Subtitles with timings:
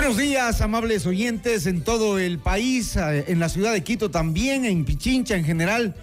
[0.00, 4.64] Buenos días, amables oyentes en todo el país, eh, en la ciudad de Quito también,
[4.64, 5.94] en Pichincha en general,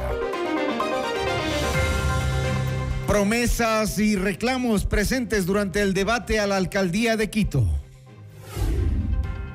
[3.07, 7.67] Promesas y reclamos presentes durante el debate a la alcaldía de Quito.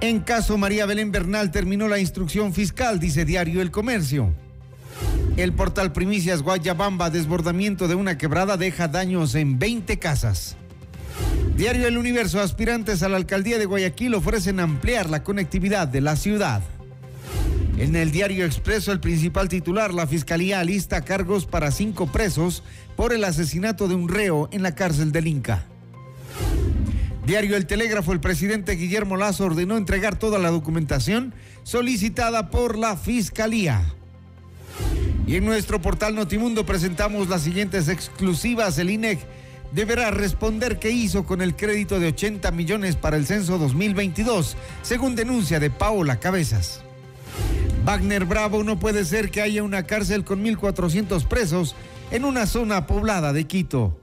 [0.01, 4.33] En caso María Belén Bernal terminó la instrucción fiscal, dice Diario El Comercio.
[5.37, 10.57] El portal Primicias Guayabamba, desbordamiento de una quebrada deja daños en 20 casas.
[11.59, 16.15] Diario El Universo, aspirantes a la alcaldía de Guayaquil ofrecen ampliar la conectividad de la
[16.15, 16.63] ciudad.
[17.79, 22.63] En el diario Expreso, el principal titular, la fiscalía alista cargos para cinco presos
[22.95, 25.65] por el asesinato de un reo en la cárcel del Inca.
[27.27, 32.97] Diario El Telégrafo, el presidente Guillermo Lazo ordenó entregar toda la documentación solicitada por la
[32.97, 33.83] fiscalía.
[35.27, 38.79] Y en nuestro portal Notimundo presentamos las siguientes exclusivas.
[38.79, 39.19] El INEC
[39.73, 45.15] deberá responder qué hizo con el crédito de 80 millones para el censo 2022, según
[45.15, 46.83] denuncia de Paola Cabezas.
[47.85, 51.75] Wagner Bravo no puede ser que haya una cárcel con 1.400 presos
[52.11, 54.01] en una zona poblada de Quito.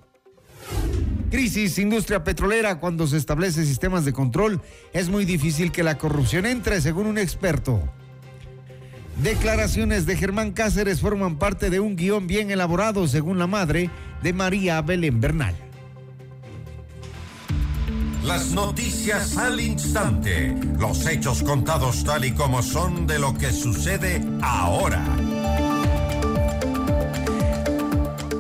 [1.30, 4.62] Crisis industria petrolera cuando se establece sistemas de control
[4.94, 7.82] es muy difícil que la corrupción entre, según un experto.
[9.22, 13.90] Declaraciones de Germán Cáceres forman parte de un guion bien elaborado, según la madre
[14.26, 15.56] de María Belén Bernal.
[18.24, 24.26] Las noticias al instante, los hechos contados tal y como son de lo que sucede
[24.42, 25.06] ahora.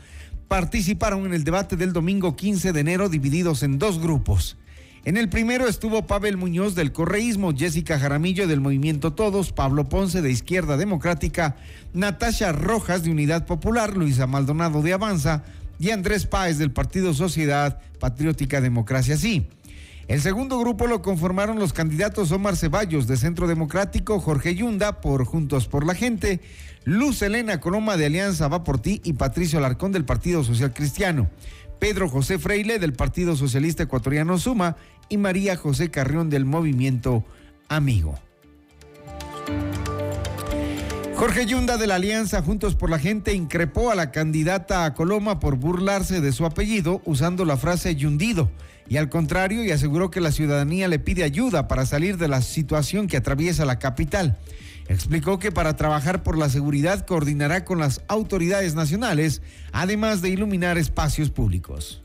[0.48, 4.56] participaron en el debate del domingo 15 de enero divididos en dos grupos.
[5.04, 10.20] En el primero estuvo Pavel Muñoz del Correísmo, Jessica Jaramillo del Movimiento Todos, Pablo Ponce
[10.20, 11.56] de Izquierda Democrática,
[11.94, 15.42] Natasha Rojas de Unidad Popular, Luisa Maldonado de Avanza
[15.78, 19.46] y Andrés Páez del Partido Sociedad Patriótica Democracia Sí.
[20.06, 25.24] El segundo grupo lo conformaron los candidatos Omar Ceballos de Centro Democrático, Jorge Yunda por
[25.24, 26.40] Juntos por la Gente,
[26.84, 31.30] Luz Elena Coloma de Alianza Va por Ti y Patricio Alarcón del Partido Social Cristiano.
[31.80, 34.76] Pedro José Freile del Partido Socialista Ecuatoriano Suma
[35.08, 37.24] y María José Carrión del Movimiento
[37.68, 38.18] Amigo.
[41.16, 45.40] Jorge Yunda de la Alianza Juntos por la Gente increpó a la candidata a Coloma
[45.40, 48.50] por burlarse de su apellido usando la frase yundido
[48.88, 52.42] y al contrario y aseguró que la ciudadanía le pide ayuda para salir de la
[52.42, 54.38] situación que atraviesa la capital.
[54.88, 59.42] Explicó que para trabajar por la seguridad coordinará con las autoridades nacionales,
[59.72, 62.02] además de iluminar espacios públicos.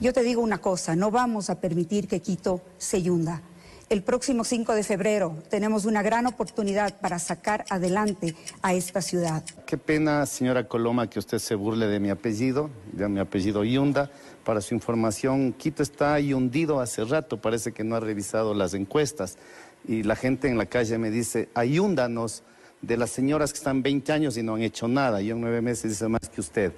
[0.00, 3.42] Yo te digo una cosa, no vamos a permitir que Quito se yunda
[3.90, 9.42] el próximo 5 de febrero tenemos una gran oportunidad para sacar adelante a esta ciudad.
[9.66, 14.08] Qué pena, señora Coloma, que usted se burle de mi apellido, de mi apellido Yunda.
[14.44, 19.38] Para su información, Quito está hundido hace rato, parece que no ha revisado las encuestas.
[19.86, 22.42] Y la gente en la calle me dice, ayúndanos
[22.82, 25.20] de las señoras que están 20 años y no han hecho nada.
[25.20, 26.72] Yo en nueve meses hice más que usted.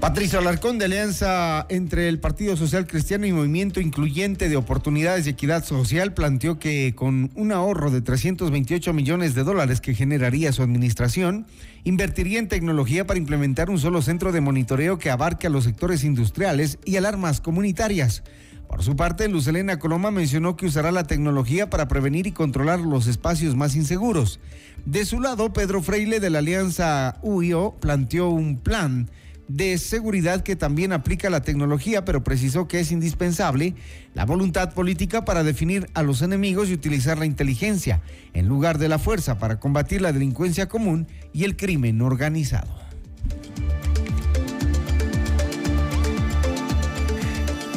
[0.00, 5.30] Patricio Alarcón de Alianza entre el Partido Social Cristiano y Movimiento Incluyente de Oportunidades y
[5.30, 10.62] Equidad Social planteó que con un ahorro de 328 millones de dólares que generaría su
[10.62, 11.46] administración,
[11.84, 16.02] invertiría en tecnología para implementar un solo centro de monitoreo que abarque a los sectores
[16.02, 18.22] industriales y alarmas comunitarias.
[18.70, 23.08] Por su parte, Lucelena Coloma mencionó que usará la tecnología para prevenir y controlar los
[23.08, 24.38] espacios más inseguros.
[24.86, 29.10] De su lado, Pedro Freile de la Alianza UIO planteó un plan
[29.48, 33.74] de seguridad que también aplica la tecnología, pero precisó que es indispensable
[34.14, 38.02] la voluntad política para definir a los enemigos y utilizar la inteligencia
[38.34, 42.70] en lugar de la fuerza para combatir la delincuencia común y el crimen organizado.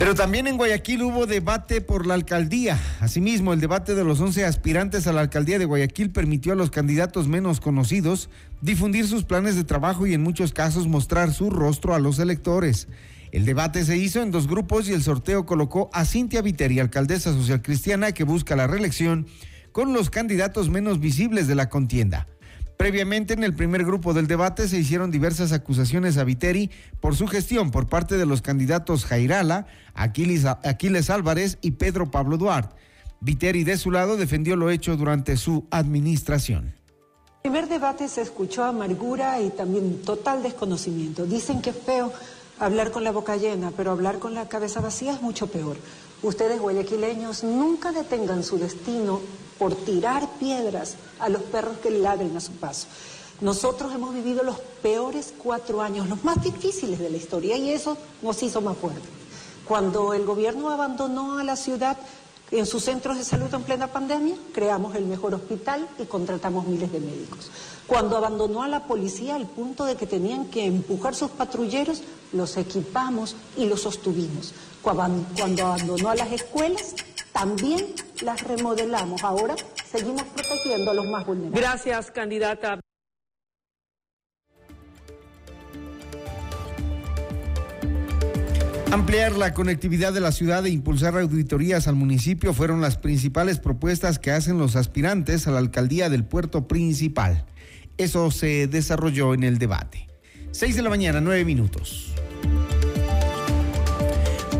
[0.04, 2.78] Pero también en Guayaquil hubo debate por la alcaldía.
[3.00, 6.72] Asimismo, el debate de los 11 aspirantes a la alcaldía de Guayaquil permitió a los
[6.72, 8.30] candidatos menos conocidos
[8.60, 12.90] difundir sus planes de trabajo y en muchos casos mostrar su rostro a los electores.
[13.32, 17.32] El debate se hizo en dos grupos y el sorteo colocó a Cintia Viteri, alcaldesa
[17.32, 19.26] social cristiana que busca la reelección,
[19.72, 22.28] con los candidatos menos visibles de la contienda.
[22.84, 26.70] Previamente, en el primer grupo del debate se hicieron diversas acusaciones a Viteri
[27.00, 32.76] por su gestión por parte de los candidatos Jairala, Aquiles, Álvarez y Pedro Pablo Duarte.
[33.22, 36.64] Viteri, de su lado, defendió lo hecho durante su administración.
[36.66, 41.26] En el primer debate se escuchó amargura y también total desconocimiento.
[41.26, 42.12] Dicen que es feo
[42.60, 45.78] hablar con la boca llena, pero hablar con la cabeza vacía es mucho peor.
[46.24, 49.20] Ustedes, guayaquileños, nunca detengan su destino
[49.60, 52.88] por tirar piedras a los perros que ladren a su paso.
[53.42, 57.98] Nosotros hemos vivido los peores cuatro años, los más difíciles de la historia, y eso
[58.22, 59.04] nos hizo más fuertes.
[59.68, 61.98] Cuando el gobierno abandonó a la ciudad
[62.60, 66.92] en sus centros de salud en plena pandemia, creamos el mejor hospital y contratamos miles
[66.92, 67.50] de médicos.
[67.88, 72.56] Cuando abandonó a la policía al punto de que tenían que empujar sus patrulleros, los
[72.58, 74.54] equipamos y los sostuvimos.
[74.82, 76.96] Cuando abandonó a las escuelas,
[77.32, 79.24] también las remodelamos.
[79.24, 79.56] Ahora
[79.92, 81.60] seguimos protegiendo a los más vulnerables.
[81.60, 82.83] Gracias, candidata.
[89.14, 94.18] Ampliar la conectividad de la ciudad e impulsar auditorías al municipio fueron las principales propuestas
[94.18, 97.46] que hacen los aspirantes a la alcaldía del puerto principal.
[97.98, 100.08] Eso se desarrolló en el debate.
[100.50, 102.16] 6 de la mañana, 9 minutos.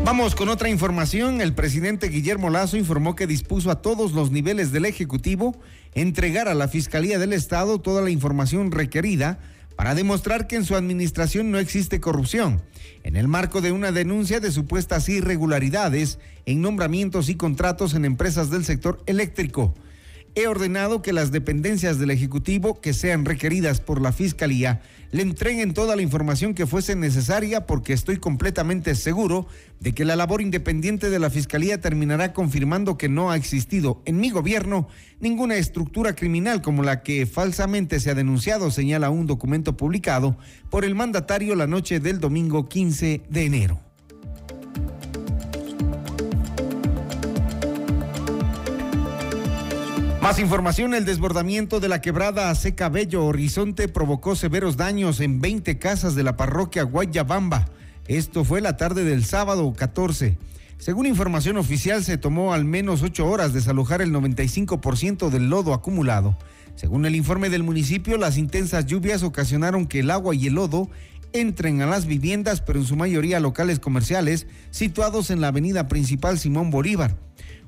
[0.04, 1.40] Vamos con otra información.
[1.40, 5.60] El presidente Guillermo Lazo informó que dispuso a todos los niveles del Ejecutivo
[5.94, 9.40] entregar a la Fiscalía del Estado toda la información requerida
[9.76, 12.62] para demostrar que en su administración no existe corrupción,
[13.02, 18.50] en el marco de una denuncia de supuestas irregularidades en nombramientos y contratos en empresas
[18.50, 19.74] del sector eléctrico
[20.36, 25.74] he ordenado que las dependencias del Ejecutivo que sean requeridas por la Fiscalía le entreguen
[25.74, 29.46] toda la información que fuese necesaria porque estoy completamente seguro
[29.78, 34.16] de que la labor independiente de la Fiscalía terminará confirmando que no ha existido en
[34.18, 34.88] mi gobierno
[35.20, 40.36] ninguna estructura criminal como la que falsamente se ha denunciado, señala un documento publicado
[40.68, 43.93] por el mandatario la noche del domingo 15 de enero.
[50.24, 55.78] Más información, el desbordamiento de la quebrada Seca Bello Horizonte provocó severos daños en 20
[55.78, 57.66] casas de la parroquia Guayabamba.
[58.08, 60.38] Esto fue la tarde del sábado 14.
[60.78, 66.38] Según información oficial, se tomó al menos ocho horas desalojar el 95% del lodo acumulado.
[66.74, 70.88] Según el informe del municipio, las intensas lluvias ocasionaron que el agua y el lodo
[71.34, 76.38] entren a las viviendas, pero en su mayoría locales comerciales, situados en la avenida principal
[76.38, 77.14] Simón Bolívar.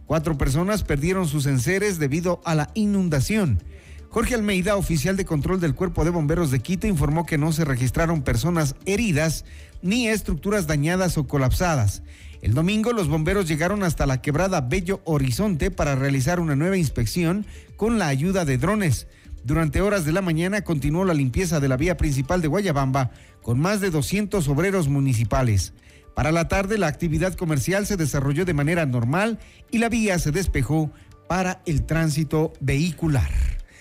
[0.07, 3.63] Cuatro personas perdieron sus enseres debido a la inundación.
[4.09, 7.65] Jorge Almeida, oficial de control del Cuerpo de Bomberos de Quito, informó que no se
[7.65, 9.45] registraron personas heridas
[9.83, 12.03] ni estructuras dañadas o colapsadas.
[12.41, 17.45] El domingo los bomberos llegaron hasta la quebrada Bello Horizonte para realizar una nueva inspección
[17.77, 19.09] con la ayuda de drones.
[19.45, 23.11] Durante horas de la mañana continuó la limpieza de la vía principal de Guayabamba
[23.43, 25.73] con más de 200 obreros municipales.
[26.17, 29.39] Para la tarde la actividad comercial se desarrolló de manera normal
[29.71, 30.91] y la vía se despejó
[31.29, 33.29] para el tránsito vehicular.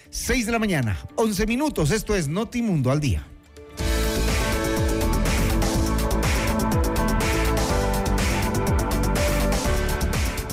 [0.10, 3.26] 6 de la mañana, 11 minutos, esto es Notimundo al día.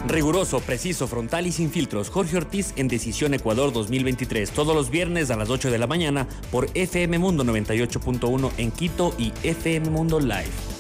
[0.07, 2.11] Riguroso, preciso, frontal y sin filtros.
[2.11, 4.53] Jorge Ortiz en Decisión Ecuador 2023.
[4.53, 9.17] Todos los viernes a las 8 de la mañana por FM Mundo 98.1 en Quito
[9.19, 10.72] y FM Mundo Live.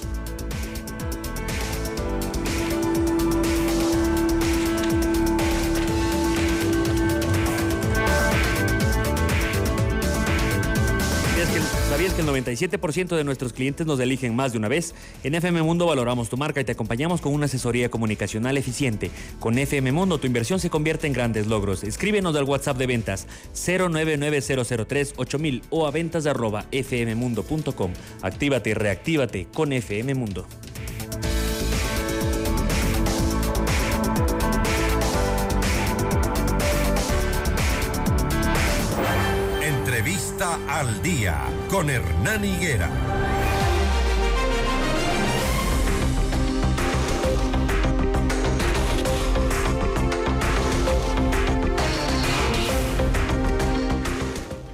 [12.33, 14.95] 97% de nuestros clientes nos eligen más de una vez?
[15.23, 19.11] En FM Mundo valoramos tu marca y te acompañamos con una asesoría comunicacional eficiente.
[19.39, 21.85] Con FM Mundo tu inversión se convierte en grandes logros.
[21.85, 27.93] Escríbenos al WhatsApp de ventas 099-003-8000 o a ventas arroba fmmundo.com.
[28.23, 30.47] Actívate y reactívate con FM Mundo.
[40.43, 41.39] Al Día
[41.71, 42.91] con Hernán Higuera.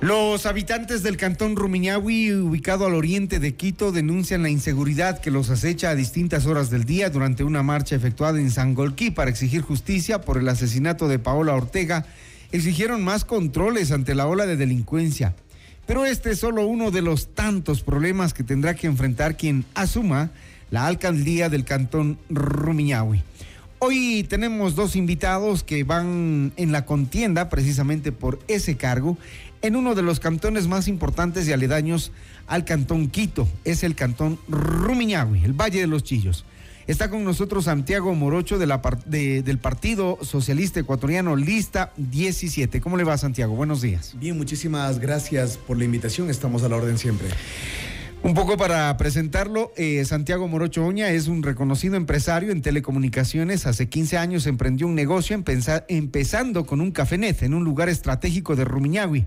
[0.01, 5.51] Los habitantes del cantón Rumiñahui, ubicado al oriente de Quito, denuncian la inseguridad que los
[5.51, 10.23] acecha a distintas horas del día durante una marcha efectuada en Sangolquí para exigir justicia
[10.23, 12.07] por el asesinato de Paola Ortega.
[12.53, 15.35] Exigieron más controles ante la ola de delincuencia.
[15.89, 20.31] Pero este es solo uno de los tantos problemas que tendrá que enfrentar quien asuma
[20.71, 23.23] la alcaldía del cantón Rumiñahui.
[23.79, 29.17] Hoy tenemos dos invitados que van en la contienda precisamente por ese cargo
[29.63, 32.13] en uno de los cantones más importantes y aledaños
[32.49, 36.45] al cantón Quito, es el cantón Rumiñahui, el Valle de los Chillos.
[36.89, 42.81] Está con nosotros Santiago Morocho de la, del Partido Socialista Ecuatoriano, lista 17.
[42.81, 43.55] ¿Cómo le va, Santiago?
[43.55, 44.15] Buenos días.
[44.19, 46.31] Bien, muchísimas gracias por la invitación.
[46.31, 47.29] Estamos a la orden siempre.
[48.23, 53.67] Un poco para presentarlo, eh, Santiago Morocho Oña es un reconocido empresario en telecomunicaciones.
[53.67, 55.39] Hace 15 años emprendió un negocio
[55.89, 59.27] empezando con un cafenet en un lugar estratégico de Rumiñahui.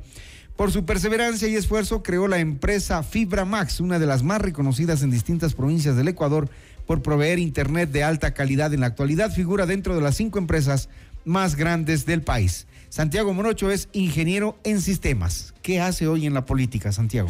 [0.56, 5.02] Por su perseverancia y esfuerzo creó la empresa Fibra Max, una de las más reconocidas
[5.02, 6.50] en distintas provincias del Ecuador
[6.86, 8.74] por proveer Internet de alta calidad.
[8.74, 10.90] En la actualidad figura dentro de las cinco empresas
[11.26, 12.68] más grandes del país.
[12.90, 15.54] Santiago Morocho es ingeniero en sistemas.
[15.62, 17.30] ¿Qué hace hoy en la política, Santiago?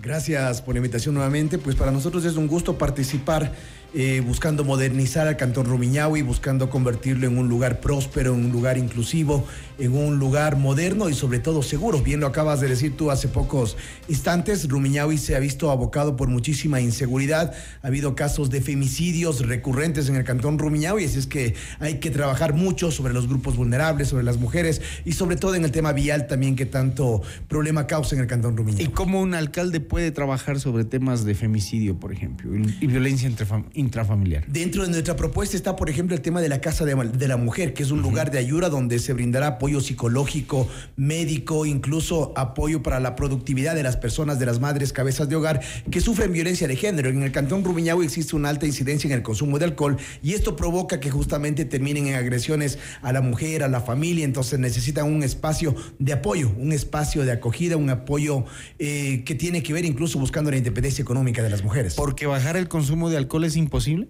[0.00, 1.58] Gracias por la invitación nuevamente.
[1.58, 3.52] Pues para nosotros es un gusto participar
[3.94, 8.78] eh, buscando modernizar al Cantón Rumiñahui, buscando convertirlo en un lugar próspero, en un lugar
[8.78, 9.46] inclusivo,
[9.78, 12.00] en un lugar moderno y sobre todo seguro.
[12.00, 13.76] Bien lo acabas de decir tú hace pocos
[14.08, 17.52] instantes, Rumiñahui se ha visto abocado por muchísima inseguridad.
[17.82, 22.10] Ha habido casos de femicidios recurrentes en el Cantón Rumiñahui, así es que hay que
[22.10, 25.92] trabajar mucho sobre los grupos vulnerables, sobre las mujeres y sobre todo en el tema
[25.92, 28.84] vial también que tanto problema causa en el Cantón Rumiñahui.
[28.84, 33.44] ¿Y cómo un alcalde puede trabajar sobre temas de femicidio, por ejemplo, y violencia entre
[33.44, 33.81] familias?
[33.82, 34.46] Intrafamiliar.
[34.46, 37.74] Dentro de nuestra propuesta está, por ejemplo, el tema de la Casa de, la Mujer,
[37.74, 43.00] que es un lugar de ayuda donde se brindará apoyo psicológico, médico, incluso apoyo para
[43.00, 45.60] la productividad de las personas, de las madres, cabezas de hogar
[45.90, 47.10] que sufren violencia de género.
[47.10, 50.56] En el Cantón Rumiñahui existe una alta incidencia en el consumo de alcohol y esto
[50.56, 54.24] provoca que justamente terminen en agresiones a la mujer, a la familia.
[54.24, 58.44] Entonces necesitan un espacio de apoyo, un espacio de acogida, un apoyo
[58.78, 61.94] eh, que tiene que ver incluso buscando la independencia económica de las mujeres.
[61.94, 64.08] Porque bajar el consumo de alcohol es imposible imposible?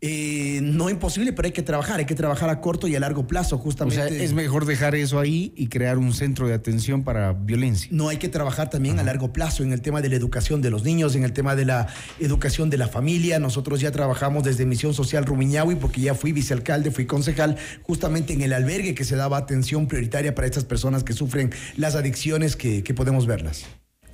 [0.00, 3.26] Eh, no imposible, pero hay que trabajar, hay que trabajar a corto y a largo
[3.26, 4.02] plazo, justamente.
[4.02, 7.88] O sea, es mejor dejar eso ahí y crear un centro de atención para violencia.
[7.90, 10.70] No, hay que trabajar también a largo plazo en el tema de la educación de
[10.70, 11.88] los niños, en el tema de la
[12.20, 13.38] educación de la familia.
[13.38, 18.42] Nosotros ya trabajamos desde Misión Social Rumiñahui, porque ya fui vicealcalde, fui concejal, justamente en
[18.42, 22.82] el albergue que se daba atención prioritaria para estas personas que sufren las adicciones que,
[22.82, 23.64] que podemos verlas.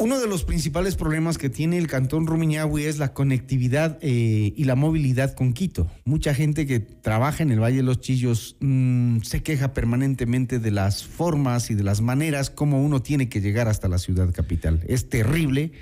[0.01, 4.65] Uno de los principales problemas que tiene el cantón Rumiñahui es la conectividad eh, y
[4.65, 5.91] la movilidad con Quito.
[6.07, 10.71] Mucha gente que trabaja en el Valle de los Chillos mm, se queja permanentemente de
[10.71, 14.83] las formas y de las maneras como uno tiene que llegar hasta la ciudad capital.
[14.89, 15.73] Es terrible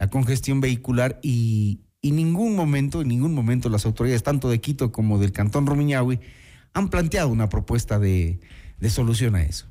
[0.00, 4.90] la congestión vehicular y, y ningún momento, en ningún momento las autoridades, tanto de Quito
[4.90, 6.18] como del Cantón Rumiñahui,
[6.72, 8.40] han planteado una propuesta de,
[8.80, 9.68] de solución a eso.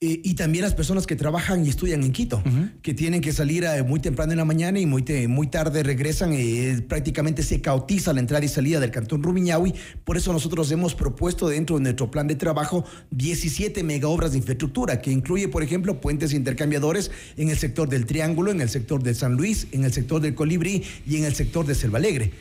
[0.00, 2.42] Eh, y también las personas que trabajan y estudian en Quito,
[2.82, 5.82] que tienen que salir eh, muy temprano en la mañana y muy, te- muy tarde
[5.84, 9.72] regresan, eh, prácticamente se cautiza la entrada y salida del Cantón Rumiñahui.
[10.04, 15.00] Por eso nosotros hemos propuesto dentro de nuestro plan de trabajo 17 megaobras de infraestructura,
[15.00, 19.14] que incluye, por ejemplo, puentes intercambiadores en el sector del Triángulo, en el sector de
[19.14, 22.32] San Luis, en el sector del Colibrí y en el sector de Selva Alegre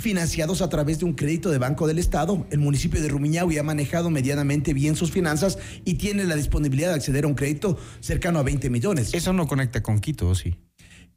[0.00, 2.46] financiados a través de un crédito de Banco del Estado.
[2.50, 6.94] El municipio de Rumiñahui ha manejado medianamente bien sus finanzas y tiene la disponibilidad de
[6.94, 9.14] acceder a un crédito cercano a 20 millones.
[9.14, 10.56] Eso no conecta con Quito, ¿o sí?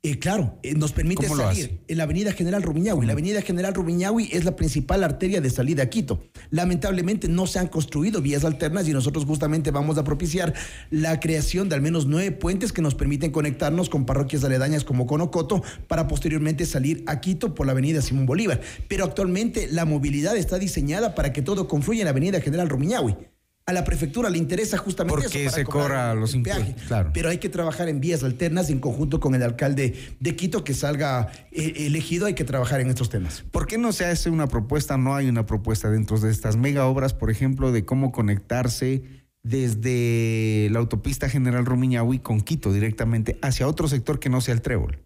[0.05, 3.05] Eh, claro, eh, nos permite ¿Cómo lo salir en la avenida General Rumiñahui.
[3.05, 6.21] La avenida General Rumiñahui es la principal arteria de salida a Quito.
[6.49, 10.53] Lamentablemente no se han construido vías alternas y nosotros justamente vamos a propiciar
[10.89, 15.07] la creación de al menos nueve puentes que nos permiten conectarnos con parroquias aledañas como
[15.07, 18.59] Conocoto para posteriormente salir a Quito por la avenida Simón Bolívar.
[18.89, 23.15] Pero actualmente la movilidad está diseñada para que todo confluya en la avenida General Rumiñahui.
[23.65, 27.11] A la prefectura le interesa justamente Porque eso se cobra los impuestos, claro.
[27.13, 30.73] Pero hay que trabajar en vías alternas en conjunto con el alcalde de Quito que
[30.73, 32.25] salga eh, elegido.
[32.25, 33.45] Hay que trabajar en estos temas.
[33.51, 34.97] ¿Por qué no se hace una propuesta?
[34.97, 39.03] No hay una propuesta dentro de estas mega obras, por ejemplo, de cómo conectarse
[39.43, 44.61] desde la autopista General Rumiñahui con Quito directamente hacia otro sector que no sea el
[44.61, 44.99] Trébol.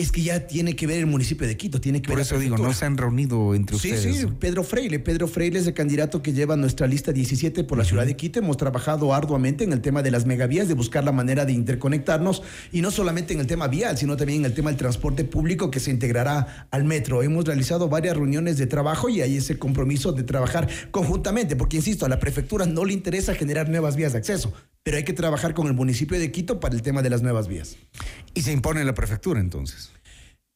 [0.00, 2.26] Es que ya tiene que ver el municipio de Quito, tiene que Por ver.
[2.26, 4.16] eso digo, no se han reunido entre Sí, ustedes.
[4.16, 4.98] sí, Pedro Freire.
[5.00, 8.38] Pedro Freire es el candidato que lleva nuestra lista 17 por la ciudad de Quito.
[8.38, 12.42] Hemos trabajado arduamente en el tema de las megavías, de buscar la manera de interconectarnos
[12.72, 15.70] y no solamente en el tema vial, sino también en el tema del transporte público
[15.70, 17.22] que se integrará al metro.
[17.22, 22.06] Hemos realizado varias reuniones de trabajo y hay ese compromiso de trabajar conjuntamente, porque insisto,
[22.06, 24.52] a la prefectura no le interesa generar nuevas vías de acceso,
[24.88, 27.46] pero hay que trabajar con el municipio de Quito para el tema de las nuevas
[27.46, 27.76] vías.
[28.32, 29.90] Y se impone la prefectura entonces.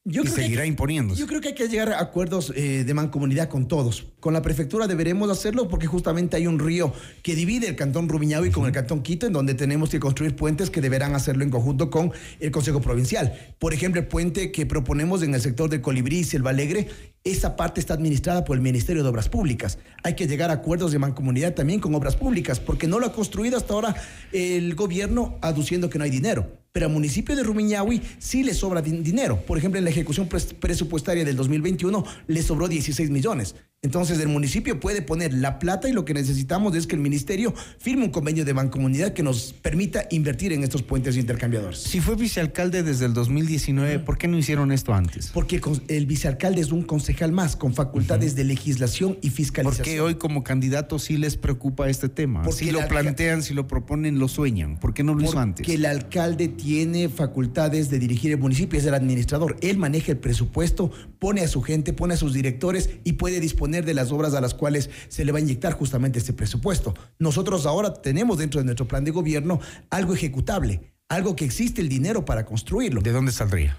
[0.05, 1.21] Yo y creo seguirá que- imponiéndose.
[1.21, 4.07] Yo creo que hay que llegar a acuerdos eh, de mancomunidad con todos.
[4.21, 8.51] Con la prefectura deberemos hacerlo porque justamente hay un río que divide el cantón Rumiñahui
[8.51, 11.91] con el cantón Quito, en donde tenemos que construir puentes que deberán hacerlo en conjunto
[11.91, 12.11] con
[12.41, 13.35] el Consejo Provincial.
[13.59, 16.89] Por ejemplo, el puente que proponemos en el sector de Colibrí y Selva Alegre,
[17.25, 19.79] esa parte está administrada por el Ministerio de Obras Públicas.
[20.03, 23.13] Hay que llegar a acuerdos de mancomunidad también con obras públicas, porque no lo ha
[23.13, 23.95] construido hasta ahora
[24.33, 28.83] el gobierno aduciendo que no hay dinero pero al municipio de Rumiñahui sí le sobra
[28.83, 29.45] din- dinero.
[29.45, 33.55] Por ejemplo, en la ejecución pres- presupuestaria del 2021 le sobró 16 millones.
[33.85, 37.53] Entonces, el municipio puede poner la plata y lo que necesitamos es que el ministerio
[37.79, 41.81] firme un convenio de mancomunidad que nos permita invertir en estos puentes intercambiadores.
[41.81, 45.31] Si fue vicealcalde desde el 2019, ¿por qué no hicieron esto antes?
[45.35, 49.85] Porque el vicealcalde es un concejal más con facultades de legislación y fiscalización.
[49.85, 52.43] Porque hoy como candidato sí les preocupa este tema.
[52.43, 54.79] Porque si lo la- plantean, si lo proponen, lo sueñan.
[54.79, 55.67] ¿Por qué no lo hizo antes?
[55.67, 59.57] Porque el alcalde tiene facultades de dirigir el municipio, es el administrador.
[59.61, 63.72] Él maneja el presupuesto, pone a su gente, pone a sus directores y puede disponer
[63.81, 66.93] de las obras a las cuales se le va a inyectar justamente este presupuesto.
[67.19, 71.89] Nosotros ahora tenemos dentro de nuestro plan de gobierno algo ejecutable, algo que existe el
[71.89, 73.01] dinero para construirlo.
[73.01, 73.79] ¿De dónde saldría?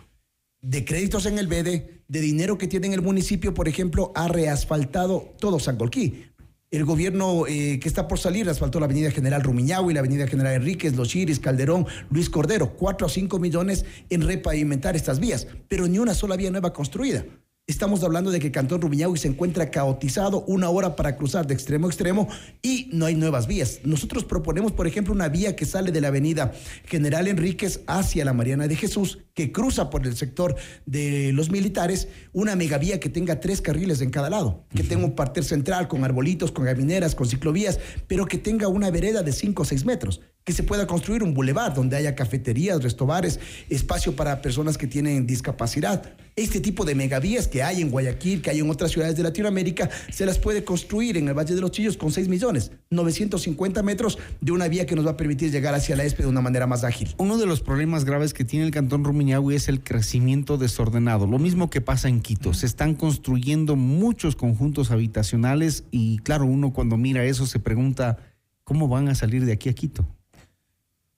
[0.62, 4.28] De créditos en el BEDE, de dinero que tiene en el municipio, por ejemplo, ha
[4.28, 6.26] reasfaltado todo Sangolquí.
[6.74, 10.54] El gobierno eh, que está por salir asfaltó la avenida General Rumiñahui, la avenida General
[10.54, 15.88] Enríquez, Los Chiris, Calderón, Luis Cordero, 4 a 5 millones en repavimentar estas vías, pero
[15.88, 17.26] ni una sola vía nueva construida.
[17.66, 21.88] Estamos hablando de que Cantón Rumiñahui se encuentra caotizado una hora para cruzar de extremo
[21.88, 22.28] a extremo
[22.62, 23.80] y no hay nuevas vías.
[23.86, 26.52] Nosotros proponemos, por ejemplo, una vía que sale de la avenida
[26.84, 32.10] General Enríquez hacia la Mariana de Jesús, que cruza por el sector de los militares,
[32.34, 36.04] una megavía que tenga tres carriles en cada lado, que tenga un parter central con
[36.04, 40.20] arbolitos, con gamineras, con ciclovías, pero que tenga una vereda de 5 o 6 metros
[40.44, 45.26] que se pueda construir un bulevar donde haya cafeterías, restobares, espacio para personas que tienen
[45.26, 46.14] discapacidad.
[46.36, 49.90] Este tipo de megavías que hay en Guayaquil, que hay en otras ciudades de Latinoamérica,
[50.12, 54.18] se las puede construir en el Valle de los Chillos con 6 millones, 950 metros
[54.42, 56.66] de una vía que nos va a permitir llegar hacia la ESPE de una manera
[56.66, 57.14] más ágil.
[57.18, 61.28] Uno de los problemas graves que tiene el Cantón Rumiñahui es el crecimiento desordenado.
[61.28, 62.54] Lo mismo que pasa en Quito.
[62.54, 68.18] Se están construyendo muchos conjuntos habitacionales y claro, uno cuando mira eso se pregunta,
[68.64, 70.08] ¿cómo van a salir de aquí a Quito?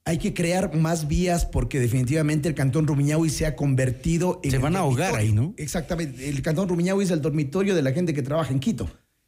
[0.07, 4.51] Hay que crear más vías porque definitivamente el Cantón Rumiñahui se ha convertido en...
[4.51, 5.55] Se van a ahogar ahí, ¿no?
[5.57, 6.29] Exactamente.
[6.29, 8.87] El Cantón Rumiñahui es el dormitorio de la gente que trabaja en Quito.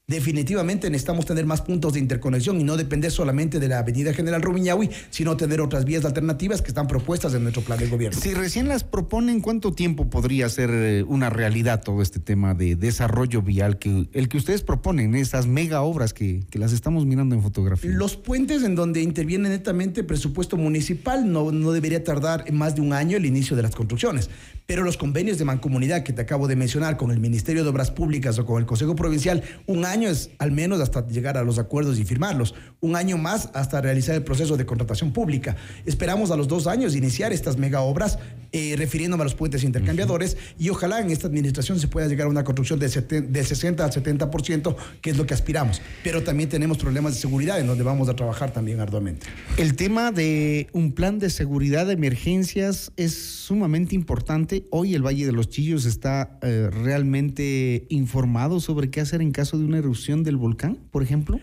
[0.09, 4.41] Definitivamente necesitamos tener más puntos de interconexión y no depender solamente de la Avenida General
[4.41, 8.17] Rumiñahui, sino tener otras vías alternativas que están propuestas en nuestro plan de gobierno.
[8.17, 12.77] Si recién las proponen, ¿cuánto tiempo podría ser eh, una realidad todo este tema de
[12.77, 17.35] desarrollo vial que el que ustedes proponen, esas mega obras que, que las estamos mirando
[17.35, 17.91] en fotografía?
[17.91, 22.93] Los puentes en donde interviene netamente presupuesto municipal no, no debería tardar más de un
[22.93, 24.29] año el inicio de las construcciones,
[24.67, 27.91] pero los convenios de mancomunidad que te acabo de mencionar con el Ministerio de Obras
[27.91, 31.57] Públicas o con el Consejo Provincial, un año es al menos hasta llegar a los
[31.57, 35.55] acuerdos y firmarlos, un año más hasta realizar el proceso de contratación pública.
[35.85, 38.19] Esperamos a los dos años iniciar estas mega obras,
[38.51, 42.29] eh, refiriéndome a los puentes intercambiadores, y ojalá en esta administración se pueda llegar a
[42.29, 45.81] una construcción de, de 60 al 70%, que es lo que aspiramos.
[46.03, 49.27] Pero también tenemos problemas de seguridad en donde vamos a trabajar también arduamente.
[49.57, 54.65] El tema de un plan de seguridad de emergencias es sumamente importante.
[54.71, 59.57] Hoy el Valle de los Chillos está eh, realmente informado sobre qué hacer en caso
[59.57, 59.86] de una erupción
[60.23, 61.39] del volcán, por ejemplo?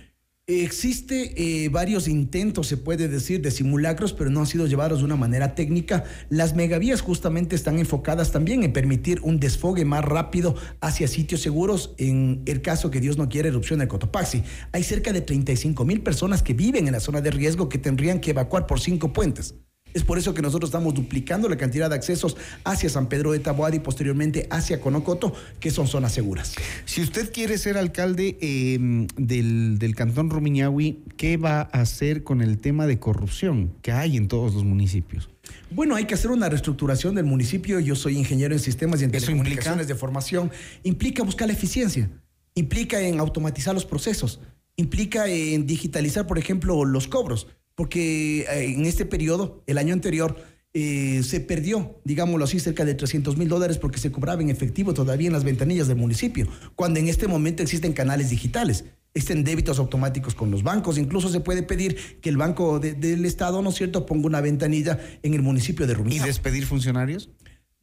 [0.46, 1.32] Existe
[1.64, 5.16] eh, varios intentos, se puede decir, de simulacros, pero no han sido llevados de una
[5.16, 6.04] manera técnica.
[6.28, 11.94] Las megavías justamente están enfocadas también en permitir un desfogue más rápido hacia sitios seguros
[11.96, 14.42] en el caso que Dios no quiera erupción del Cotopaxi.
[14.72, 18.20] Hay cerca de 35 mil personas que viven en la zona de riesgo que tendrían
[18.20, 19.54] que evacuar por cinco puentes.
[19.94, 23.38] Es por eso que nosotros estamos duplicando la cantidad de accesos hacia San Pedro de
[23.38, 26.54] Taboada y posteriormente hacia Conocoto, que son zonas seguras.
[26.84, 32.42] Si usted quiere ser alcalde eh, del, del, cantón Rumiñahui, ¿qué va a hacer con
[32.42, 35.30] el tema de corrupción que hay en todos los municipios?
[35.70, 37.78] Bueno, hay que hacer una reestructuración del municipio.
[37.78, 40.50] Yo soy ingeniero en sistemas y en telecomunicaciones de formación.
[40.82, 42.10] Implica buscar la eficiencia,
[42.56, 44.40] implica en automatizar los procesos,
[44.74, 50.36] implica en digitalizar, por ejemplo, los cobros porque eh, en este periodo, el año anterior,
[50.76, 54.92] eh, se perdió, digámoslo así, cerca de 300 mil dólares porque se cobraba en efectivo
[54.92, 58.84] todavía en las ventanillas del municipio, cuando en este momento existen canales digitales,
[59.14, 63.24] existen débitos automáticos con los bancos, incluso se puede pedir que el Banco de, del
[63.24, 66.24] Estado, ¿no es cierto?, ponga una ventanilla en el municipio de Rumiñahui.
[66.24, 67.30] ¿Y despedir funcionarios?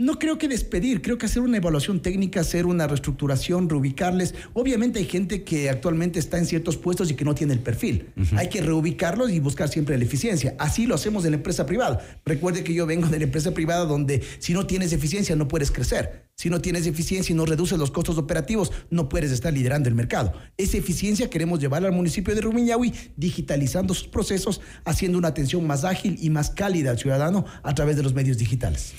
[0.02, 4.34] No creo que despedir, creo que hacer una evaluación técnica, hacer una reestructuración, reubicarles.
[4.54, 8.08] Obviamente hay gente que actualmente está en ciertos puestos y que no tiene el perfil.
[8.18, 8.40] Uh -huh.
[8.40, 10.56] Hay que reubicarlos y buscar siempre la eficiencia.
[10.58, 12.04] Así lo hacemos en la empresa privada.
[12.26, 15.70] Recuerde que yo vengo de la empresa privada donde si no tienes eficiencia no puedes
[15.70, 16.32] crecer.
[16.36, 19.94] Si no tienes eficiencia y no reduces los costos operativos, no puedes estar liderando el
[19.94, 20.34] mercado.
[20.58, 25.84] Esa eficiencia queremos llevarla al municipio de Rumiñahui, digitalizando sus procesos, haciendo una atención más
[25.84, 28.94] ágil y más cálida al ciudadano a través de los medios digitales.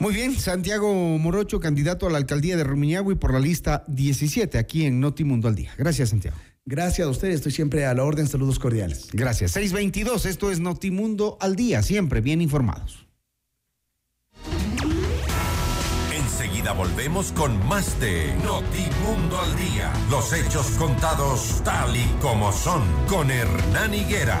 [0.00, 4.84] Muy bien, Santiago Morocho, candidato a la alcaldía de Rumiñahui por la lista 17 aquí
[4.84, 5.72] en Notimundo al Día.
[5.76, 6.36] Gracias, Santiago.
[6.64, 8.28] Gracias a ustedes, estoy siempre a la orden.
[8.28, 9.08] Saludos cordiales.
[9.12, 9.52] Gracias.
[9.52, 13.06] 622, esto es Notimundo al Día, siempre bien informados.
[16.14, 19.92] Enseguida volvemos con más de Notimundo al Día.
[20.10, 24.40] Los hechos contados tal y como son con Hernán Higuera.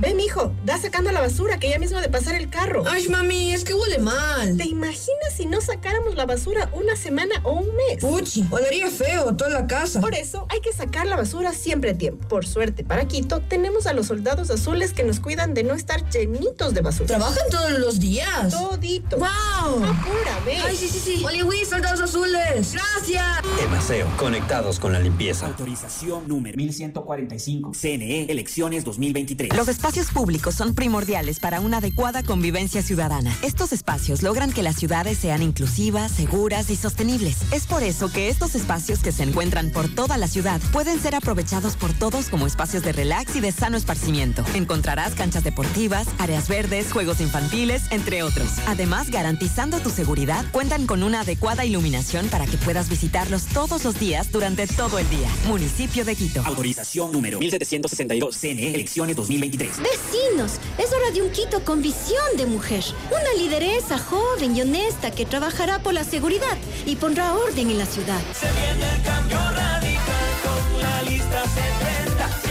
[0.00, 2.82] Ven, mijo, da sacando la basura que ya mismo de pasar el carro.
[2.86, 4.56] Ay, mami, es que huele mal.
[4.56, 8.00] ¿Te imaginas si no sacáramos la basura una semana o un mes?
[8.00, 10.00] Puchi, olería feo toda la casa.
[10.00, 12.26] Por eso hay que sacar la basura siempre a tiempo.
[12.28, 16.08] Por suerte, para Quito tenemos a los soldados azules que nos cuidan de no estar
[16.10, 17.06] llenitos de basura.
[17.06, 18.50] ¿Trabajan todos los días?
[18.50, 19.16] Todito.
[19.18, 19.84] ¡Wow!
[19.84, 20.60] Apúrame.
[20.64, 21.24] Ay, sí, sí, sí.
[21.24, 22.72] Oliwi, soldados azules.
[22.72, 23.24] Gracias.
[23.64, 25.46] Emaseo, conectados con la limpieza.
[25.46, 27.72] Autorización número 1145.
[27.72, 29.56] CNE, elecciones 2023.
[29.56, 33.34] Los espacios públicos son primordiales para una adecuada convivencia ciudadana.
[33.42, 37.52] Estos espacios logran que las ciudades sean inclusivas, seguras y sostenibles.
[37.52, 41.14] Es por eso que estos espacios que se encuentran por toda la ciudad pueden ser
[41.14, 44.44] aprovechados por todos como espacios de relax y de sano esparcimiento.
[44.54, 48.48] Encontrarás canchas deportivas, áreas verdes, juegos infantiles, entre otros.
[48.66, 54.00] Además, garantizando tu seguridad, cuentan con una adecuada iluminación para que puedas visitarlos todos los
[54.00, 55.28] días durante todo el día.
[55.46, 56.42] Municipio de Quito.
[56.44, 58.36] Autorización número 1762.
[58.36, 59.78] CNE, elecciones 2023.
[59.78, 62.82] Vecinos, es hora de un Quito con visión de mujer.
[63.08, 67.86] Una lideresa joven y honesta que trabajará por la seguridad y pondrá orden en la
[67.86, 68.20] ciudad.
[68.32, 72.43] Se viene el cambio radical con la lista 70.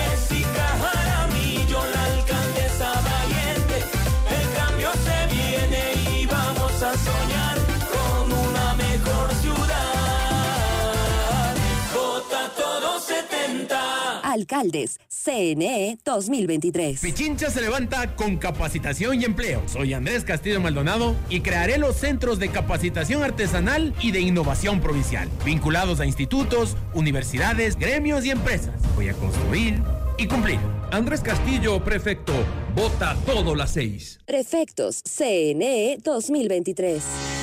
[14.34, 17.00] Alcaldes, CNE 2023.
[17.00, 19.62] Pichincha se levanta con capacitación y empleo.
[19.68, 25.30] Soy Andrés Castillo Maldonado y crearé los centros de capacitación artesanal y de innovación provincial,
[25.46, 28.74] vinculados a institutos, universidades, gremios y empresas.
[28.96, 29.80] Voy a construir
[30.18, 30.60] y cumplir.
[30.92, 32.34] Andrés Castillo, prefecto.
[32.76, 34.20] Vota todo las seis.
[34.26, 37.43] Prefectos, CNE 2023.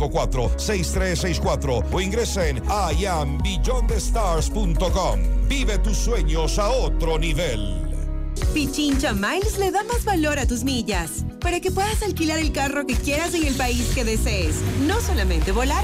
[0.09, 2.61] 6364 o ingresa en
[2.97, 5.19] iambeyondthestars.com.
[5.47, 7.91] Vive tus sueños a otro nivel.
[8.53, 12.85] Pichincha Miles le da más valor a tus millas para que puedas alquilar el carro
[12.85, 14.55] que quieras en el país que desees.
[14.87, 15.83] No solamente volar,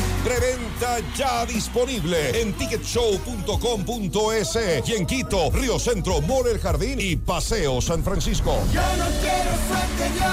[0.23, 7.81] Preventa ya disponible en ticketshow.com.es y en Quito, Río Centro, Mall El Jardín y Paseo
[7.81, 8.55] San Francisco.
[8.71, 10.29] Yo no quiero suerte, yo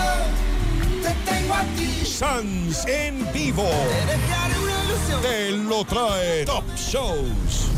[1.02, 2.04] te tengo aquí.
[2.04, 3.64] Sans en vivo.
[5.22, 5.22] Te.
[5.22, 7.77] Te lo trae Top Shows.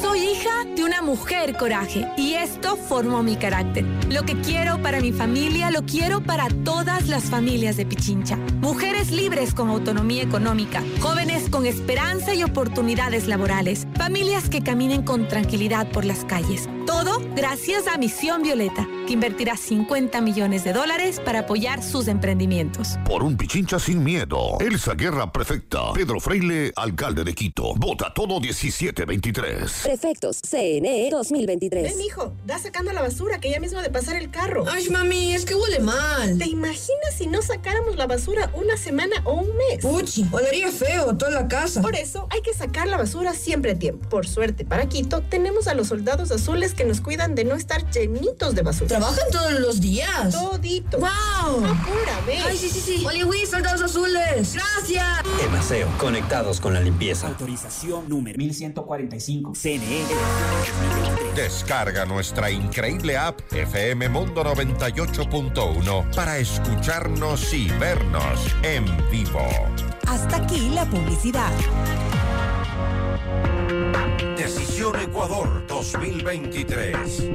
[0.00, 3.84] Soy hija de una mujer coraje y esto formó mi carácter.
[4.08, 8.36] Lo que quiero para mi familia lo quiero para todas las familias de Pichincha.
[8.60, 15.28] Mujeres libres con autonomía económica, jóvenes con esperanza y oportunidades laborales, familias que caminen con
[15.28, 16.68] tranquilidad por las calles.
[16.86, 22.98] Todo gracias a Misión Violeta, que invertirá 50 millones de dólares para apoyar sus emprendimientos.
[23.04, 24.58] Por un Pichincha sin miedo.
[24.60, 25.92] Elsa Guerra Prefecta.
[25.92, 27.74] Pedro Freile, alcalde de Quito.
[27.74, 29.80] Vota todo 1723.
[29.82, 31.82] Prefectos, CNE 2023.
[31.82, 34.64] Ven, hijo, da sacando la basura que ya mismo de pasar el carro.
[34.70, 36.38] Ay, mami, es que huele mal.
[36.38, 39.80] ¿Te imaginas si no sacáramos la basura una semana o un mes?
[39.82, 41.82] Puchi, olería feo toda la casa.
[41.82, 44.08] Por eso hay que sacar la basura siempre a tiempo.
[44.08, 47.90] Por suerte, para Quito tenemos a los soldados azules que nos cuidan de no estar
[47.90, 48.91] llenitos de basura.
[48.92, 50.32] ¿Trabajan todos los días?
[50.32, 50.98] Todito.
[50.98, 51.64] ¡Wow!
[51.64, 52.42] Apúrame.
[52.44, 53.02] Ay, sí, sí, sí.
[53.06, 54.52] Oliwi, soldados azules.
[54.52, 55.22] Gracias.
[55.42, 57.28] Emaseo, conectados con la limpieza.
[57.28, 59.54] Autorización número 1145.
[59.54, 60.04] CNE.
[61.34, 69.48] Descarga nuestra increíble app FM Mundo 98.1 para escucharnos y vernos en vivo.
[70.06, 71.50] Hasta aquí la publicidad.
[74.90, 77.30] Ecuador 2023.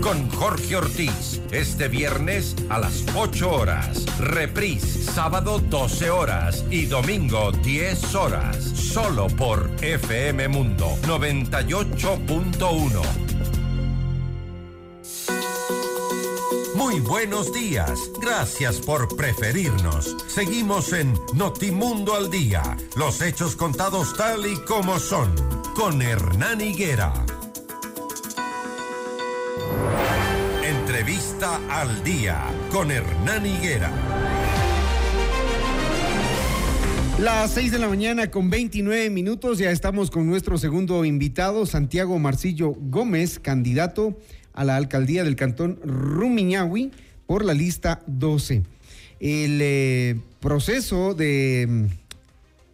[0.00, 4.06] Con Jorge Ortiz, este viernes a las 8 horas.
[4.18, 8.56] Reprise, sábado 12 horas y domingo 10 horas.
[8.56, 13.35] Solo por FM Mundo 98.1.
[16.76, 18.10] Muy buenos días.
[18.20, 20.14] Gracias por preferirnos.
[20.28, 22.76] Seguimos en Notimundo al Día.
[22.96, 25.34] Los hechos contados tal y como son.
[25.74, 27.14] Con Hernán Higuera.
[30.62, 32.44] Entrevista al Día.
[32.70, 33.90] Con Hernán Higuera.
[37.18, 42.18] Las 6 de la mañana con 29 minutos, ya estamos con nuestro segundo invitado, Santiago
[42.18, 44.18] Marcillo Gómez, candidato
[44.56, 46.90] a la alcaldía del cantón Rumiñahui
[47.26, 48.62] por la lista 12.
[49.20, 51.84] El eh, proceso de mm,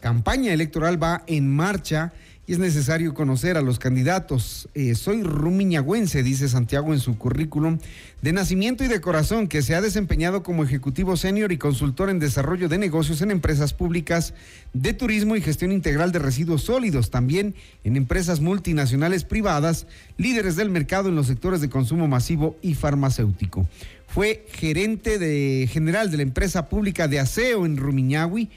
[0.01, 2.13] campaña electoral va en marcha
[2.47, 4.69] y es necesario conocer a los candidatos.
[4.75, 7.79] Eh, soy rumiñagüense, dice Santiago en su currículum,
[8.21, 12.19] de nacimiento y de corazón, que se ha desempeñado como ejecutivo senior y consultor en
[12.19, 14.35] desarrollo de negocios en empresas públicas
[14.73, 20.71] de turismo y gestión integral de residuos sólidos, también en empresas multinacionales privadas, líderes del
[20.71, 23.69] mercado en los sectores de consumo masivo y farmacéutico.
[24.09, 28.51] Fue gerente de, general de la empresa pública de aseo en Rumiñahui,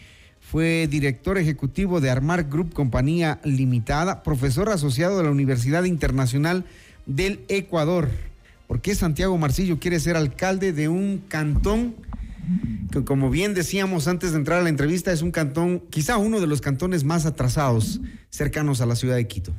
[0.55, 6.63] fue director ejecutivo de Armar Group Compañía Limitada, profesor asociado de la Universidad Internacional
[7.05, 8.07] del Ecuador.
[8.65, 11.95] ¿Por qué Santiago Marcillo quiere ser alcalde de un cantón
[12.89, 16.39] que, como bien decíamos antes de entrar a la entrevista, es un cantón, quizá uno
[16.39, 19.51] de los cantones más atrasados cercanos a la ciudad de Quito?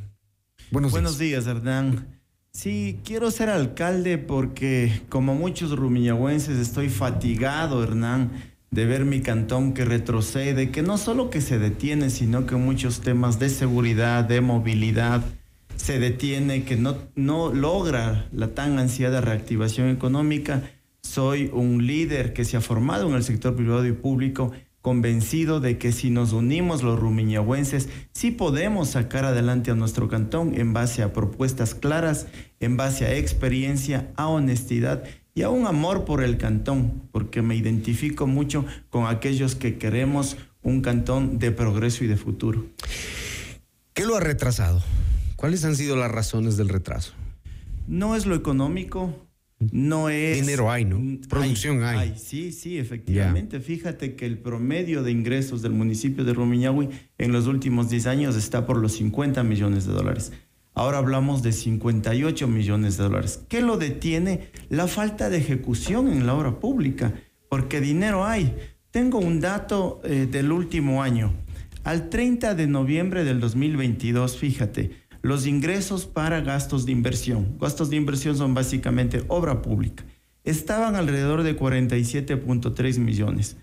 [0.71, 2.07] Buenos, Buenos días, Hernán.
[2.53, 9.73] Sí, quiero ser alcalde porque, como muchos rumiñahuenses, estoy fatigado, Hernán de ver mi cantón
[9.73, 14.41] que retrocede, que no solo que se detiene, sino que muchos temas de seguridad, de
[14.41, 15.23] movilidad,
[15.77, 20.63] se detiene, que no, no logra la tan ansiada reactivación económica.
[21.03, 24.53] Soy un líder que se ha formado en el sector privado y público,
[24.83, 30.59] convencido de que si nos unimos los rumiñahuenses, sí podemos sacar adelante a nuestro cantón
[30.59, 32.27] en base a propuestas claras,
[32.61, 35.05] en base a experiencia, a honestidad
[35.37, 40.39] y a un amor por el cantón, porque me identifico mucho con aquellos que queremos
[40.63, 42.65] un cantón de progreso y de futuro.
[43.93, 44.83] ¿Qué lo ha retrasado?
[45.37, 47.13] ¿Cuáles han sido las razones del retraso?
[47.87, 49.27] No es lo económico,
[49.59, 50.41] no es...
[50.41, 51.03] Dinero hay, ¿no?
[51.29, 52.15] Producción hay.
[52.17, 53.61] sí, sí, efectivamente.
[53.61, 58.37] Fíjate que el promedio de ingresos del municipio de Rumiñahui en los últimos 10 años
[58.37, 60.33] está por los 50 millones de dólares.
[60.77, 63.41] Ahora hablamos de 58 millones de dólares.
[63.49, 64.51] ¿Qué lo detiene?
[64.69, 67.15] La falta de ejecución en la obra pública,
[67.49, 68.55] porque dinero hay.
[68.91, 71.33] Tengo un dato eh, del último año.
[71.83, 74.91] Al 30 de noviembre del 2022, fíjate,
[75.23, 80.05] los ingresos para gastos de inversión, gastos de inversión son básicamente obra pública,
[80.45, 83.57] estaban alrededor de 47.3 millones.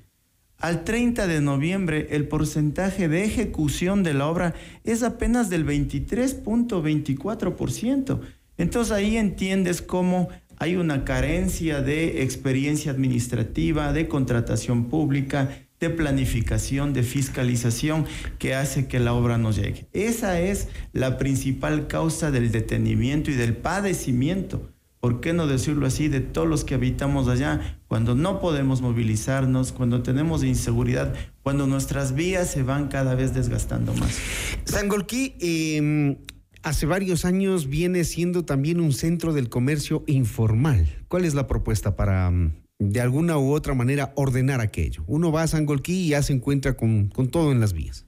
[0.63, 4.53] Al 30 de noviembre, el porcentaje de ejecución de la obra
[4.85, 8.21] es apenas del 23.24%.
[8.57, 15.49] Entonces ahí entiendes cómo hay una carencia de experiencia administrativa, de contratación pública,
[15.81, 18.05] de planificación, de fiscalización
[18.39, 19.87] que hace que la obra no llegue.
[19.91, 24.72] Esa es la principal causa del detenimiento y del padecimiento
[25.03, 29.73] ¿por qué no decirlo así?, de todos los que habitamos allá, cuando no podemos movilizarnos,
[29.73, 34.17] cuando tenemos inseguridad, cuando nuestras vías se van cada vez desgastando más.
[34.63, 36.17] Sangolquí, eh,
[36.61, 40.87] hace varios años viene siendo también un centro del comercio informal.
[41.09, 45.03] ¿Cuál es la propuesta para, mm, de alguna u otra manera, ordenar aquello?
[45.07, 48.05] Uno va a Sangolquí y ya se encuentra con, con todo en las vías.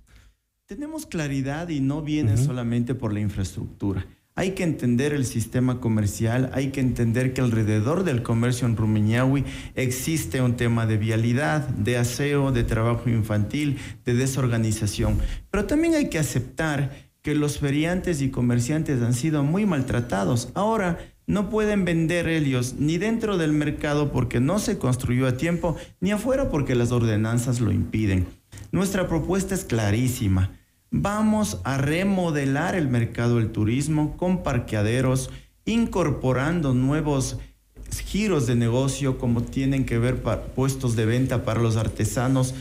[0.66, 4.08] Tenemos claridad y no viene solamente por la infraestructura.
[4.38, 9.46] Hay que entender el sistema comercial, hay que entender que alrededor del comercio en Rumiñahui
[9.76, 15.20] existe un tema de vialidad, de aseo, de trabajo infantil, de desorganización.
[15.50, 20.50] Pero también hay que aceptar que los feriantes y comerciantes han sido muy maltratados.
[20.54, 25.78] Ahora no pueden vender ellos ni dentro del mercado porque no se construyó a tiempo,
[26.02, 28.28] ni afuera porque las ordenanzas lo impiden.
[28.74, 30.52] Nuestra propuesta es clarísima
[30.98, 35.30] Vamos a remodelar el mercado del turismo con parqueaderos,
[35.66, 37.38] incorporando nuevos
[38.06, 40.24] giros de negocio como tienen que ver
[40.56, 42.56] puestos de venta para los artesanos,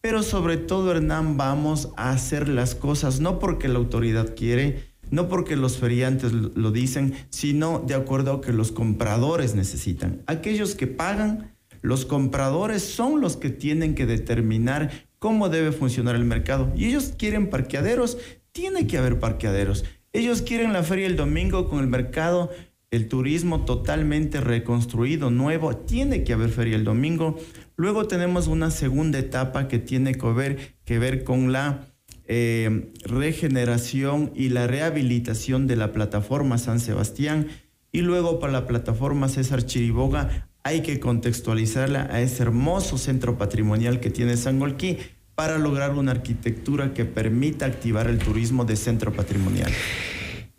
[0.00, 5.28] pero sobre todo Hernán vamos a hacer las cosas no porque la autoridad quiere, no
[5.28, 10.22] porque los feriantes lo dicen, sino de acuerdo a que los compradores necesitan.
[10.26, 16.24] Aquellos que pagan, los compradores son los que tienen que determinar cómo debe funcionar el
[16.24, 16.72] mercado.
[16.74, 18.18] Y ellos quieren parqueaderos,
[18.50, 19.84] tiene que haber parqueaderos.
[20.12, 22.50] Ellos quieren la feria el domingo con el mercado,
[22.90, 27.38] el turismo totalmente reconstruido, nuevo, tiene que haber feria el domingo.
[27.76, 31.86] Luego tenemos una segunda etapa que tiene que ver, que ver con la
[32.26, 37.46] eh, regeneración y la rehabilitación de la plataforma San Sebastián.
[37.92, 44.00] Y luego para la plataforma César Chiriboga hay que contextualizarla a ese hermoso centro patrimonial
[44.00, 44.98] que tiene Sangolquí
[45.34, 49.72] para lograr una arquitectura que permita activar el turismo de centro patrimonial.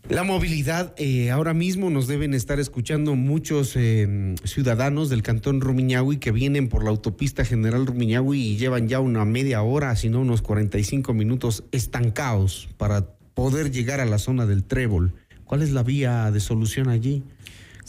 [0.09, 6.17] La movilidad, eh, ahora mismo nos deben estar escuchando muchos eh, ciudadanos del cantón Rumiñahui
[6.17, 10.19] que vienen por la autopista General Rumiñahui y llevan ya una media hora, si no
[10.19, 15.13] unos 45 minutos estancados para poder llegar a la zona del Trébol.
[15.45, 17.23] ¿Cuál es la vía de solución allí?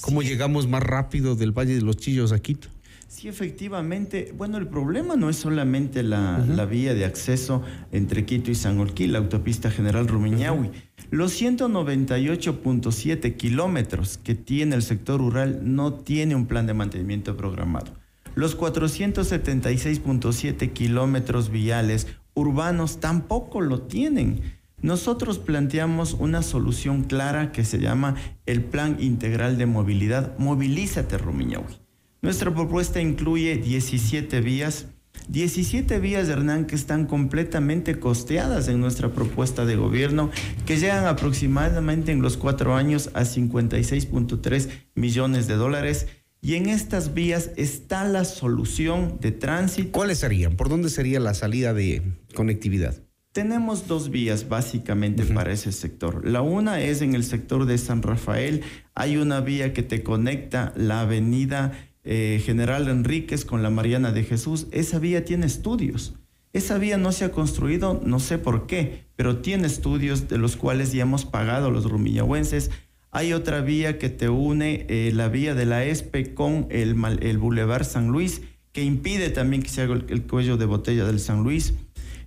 [0.00, 2.68] ¿Cómo llegamos más rápido del Valle de los Chillos a Quito?
[3.08, 4.32] Sí, efectivamente.
[4.34, 7.60] Bueno, el problema no es solamente la, la vía de acceso
[7.92, 10.70] entre Quito y San Olquí, la autopista General Rumiñahui.
[11.10, 17.92] Los 198.7 kilómetros que tiene el sector rural no tiene un plan de mantenimiento programado.
[18.34, 24.40] Los 476.7 kilómetros viales urbanos tampoco lo tienen.
[24.82, 28.16] Nosotros planteamos una solución clara que se llama
[28.46, 31.78] el Plan Integral de Movilidad Movilízate Rumiñahui.
[32.20, 34.86] Nuestra propuesta incluye 17 vías,
[35.28, 40.30] 17 vías Hernán que están completamente costeadas en nuestra propuesta de gobierno,
[40.66, 46.08] que llegan aproximadamente en los cuatro años a 56.3 millones de dólares.
[46.40, 49.92] Y en estas vías está la solución de tránsito.
[49.92, 50.56] ¿Cuáles serían?
[50.56, 52.02] ¿Por dónde sería la salida de
[52.34, 53.00] conectividad?
[53.32, 56.28] Tenemos dos vías básicamente para ese sector.
[56.28, 58.60] La una es en el sector de San Rafael.
[58.94, 61.72] Hay una vía que te conecta la avenida
[62.04, 64.66] eh, General Enríquez con la Mariana de Jesús.
[64.70, 66.12] Esa vía tiene estudios.
[66.52, 70.56] Esa vía no se ha construido, no sé por qué, pero tiene estudios de los
[70.56, 72.70] cuales ya hemos pagado los rumiñahuenses.
[73.12, 77.38] Hay otra vía que te une eh, la vía de la ESPE con el, el
[77.38, 81.18] Boulevard San Luis, que impide también que se haga el, el cuello de botella del
[81.18, 81.72] San Luis.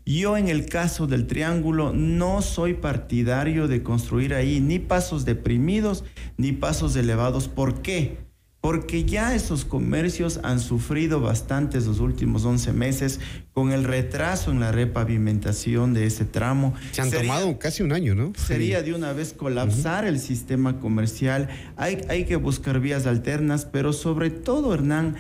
[0.06, 6.04] Yo en el caso del triángulo no soy partidario de construir ahí ni pasos deprimidos
[6.38, 7.48] ni pasos elevados.
[7.48, 8.18] ¿Por qué?
[8.62, 13.20] Porque ya esos comercios han sufrido bastantes los últimos 11 meses
[13.52, 16.74] con el retraso en la repavimentación de ese tramo.
[16.92, 18.34] Se han sería, tomado casi un año, ¿no?
[18.36, 20.10] Sería de una vez colapsar uh -huh.
[20.10, 21.48] el sistema comercial.
[21.78, 25.16] Hay, hay que buscar vías alternas, pero sobre todo, Hernán,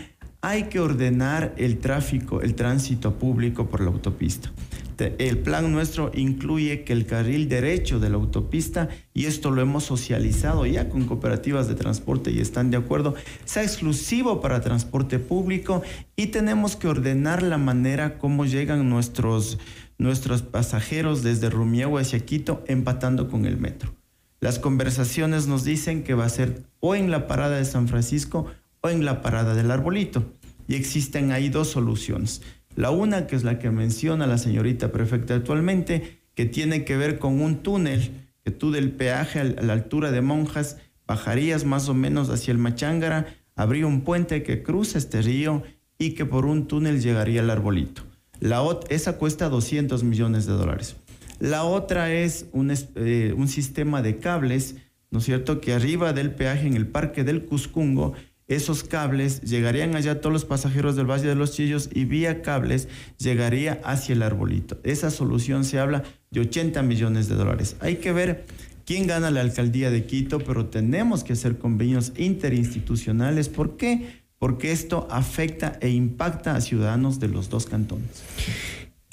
[0.47, 4.51] hay que ordenar el tráfico, el tránsito público por la autopista.
[4.99, 9.85] El plan nuestro incluye que el carril derecho de la autopista, y esto lo hemos
[9.85, 15.81] socializado ya con cooperativas de transporte y están de acuerdo, sea exclusivo para transporte público
[16.15, 19.57] y tenemos que ordenar la manera como llegan nuestros,
[19.97, 23.95] nuestros pasajeros desde Rumiagua hacia Quito empatando con el metro.
[24.41, 28.45] Las conversaciones nos dicen que va a ser o en la parada de San Francisco
[28.85, 30.23] o en la parada del Arbolito.
[30.67, 32.41] Y existen ahí dos soluciones.
[32.75, 37.19] La una, que es la que menciona la señorita prefecta actualmente, que tiene que ver
[37.19, 38.11] con un túnel,
[38.43, 40.77] que tú del peaje a la altura de Monjas
[41.07, 45.63] bajarías más o menos hacia el Machángara, habría un puente que cruza este río
[45.97, 48.03] y que por un túnel llegaría al arbolito.
[48.39, 50.97] La esa cuesta 200 millones de dólares.
[51.39, 54.75] La otra es un, eh, un sistema de cables,
[55.09, 58.13] ¿no es cierto?, que arriba del peaje en el Parque del Cuscungo
[58.47, 62.87] esos cables llegarían allá todos los pasajeros del Valle de los Chillos y vía cables
[63.17, 64.79] llegaría hacia el arbolito.
[64.83, 67.75] Esa solución se habla de 80 millones de dólares.
[67.79, 68.45] Hay que ver
[68.85, 73.49] quién gana la alcaldía de Quito, pero tenemos que hacer convenios interinstitucionales.
[73.49, 74.23] ¿Por qué?
[74.37, 78.23] Porque esto afecta e impacta a ciudadanos de los dos cantones.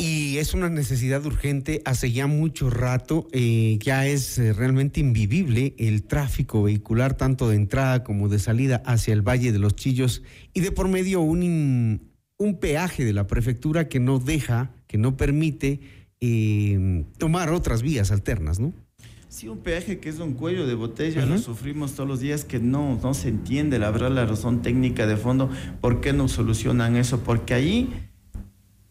[0.03, 5.77] Y es una necesidad urgente hace ya mucho rato, eh, ya es eh, realmente invivible
[5.79, 10.25] el tráfico vehicular, tanto de entrada como de salida hacia el Valle de los Chillos,
[10.55, 15.17] y de por medio un, un peaje de la prefectura que no deja, que no
[15.17, 15.79] permite
[16.21, 18.73] eh, tomar otras vías alternas, ¿no?
[19.29, 21.31] Sí, un peaje que es un cuello de botella, uh -huh.
[21.35, 25.07] lo sufrimos todos los días, que no, no se entiende, la verdad, la razón técnica
[25.07, 25.49] de fondo,
[25.81, 27.21] ¿por qué no solucionan eso?
[27.21, 27.89] Porque ahí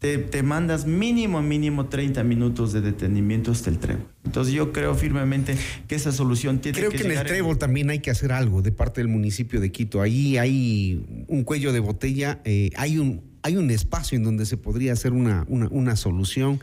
[0.02, 4.08] te, te, mandas mínimo, mínimo 30 minutos de detenimiento hasta el trébol.
[4.26, 5.56] Entonces yo creo firmemente
[5.88, 7.60] que esa solución tiene creo que Creo que en el trébol en...
[7.60, 10.02] también hay que hacer algo de parte del municipio de Quito.
[10.02, 14.58] Ahí hay un cuello de botella, eh, hay, un, hay un espacio en donde se
[14.58, 16.60] podría hacer una, una, una solución,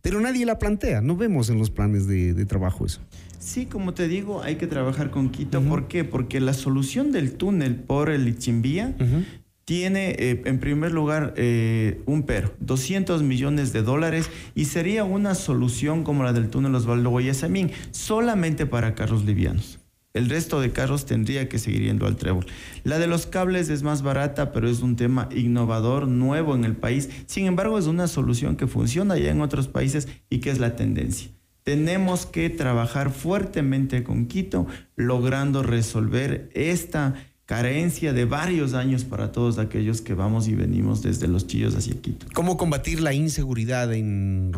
[0.00, 1.00] pero nadie la plantea.
[1.00, 3.00] No vemos en los planes de, de trabajo eso.
[3.40, 5.58] Sí, como te digo, hay que trabajar con Quito.
[5.58, 5.68] Uh -huh.
[5.68, 6.04] ¿Por qué?
[6.04, 9.24] Porque la solución del túnel por el Ichimbía uh -huh
[9.66, 15.34] tiene eh, en primer lugar eh, un pero, 200 millones de dólares y sería una
[15.34, 19.80] solución como la del túnel Osvaldo Guayasamín, solamente para carros livianos.
[20.14, 22.46] El resto de carros tendría que seguir yendo al trébol.
[22.84, 26.76] La de los cables es más barata, pero es un tema innovador, nuevo en el
[26.76, 27.10] país.
[27.26, 30.76] Sin embargo, es una solución que funciona ya en otros países y que es la
[30.76, 31.32] tendencia.
[31.64, 37.14] Tenemos que trabajar fuertemente con Quito, logrando resolver esta
[37.46, 41.94] carencia de varios años para todos aquellos que vamos y venimos desde los chillos hacia
[42.00, 42.26] Quito.
[42.34, 44.50] ¿Cómo combatir la inseguridad en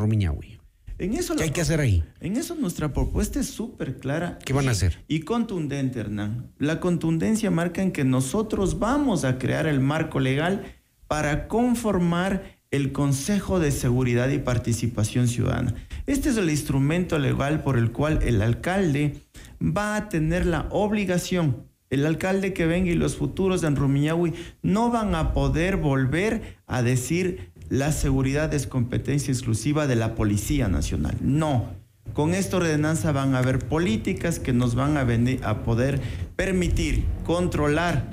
[1.15, 2.03] eso ¿Qué hay que hacer ahí?
[2.19, 4.39] En eso nuestra propuesta es súper clara.
[4.45, 5.05] ¿Qué van a hacer?
[5.07, 6.51] Y contundente, Hernán.
[6.59, 10.65] La contundencia marca en que nosotros vamos a crear el marco legal
[11.07, 15.75] para conformar el Consejo de Seguridad y Participación Ciudadana.
[16.07, 19.23] Este es el instrumento legal por el cual el alcalde
[19.63, 24.91] va a tener la obligación El alcalde que venga y los futuros en Rumiñahui no
[24.91, 31.17] van a poder volver a decir la seguridad es competencia exclusiva de la Policía Nacional.
[31.21, 31.67] No.
[32.15, 36.01] Con esta ordenanza van a haber políticas que nos van a poder
[36.37, 38.09] permitir controlar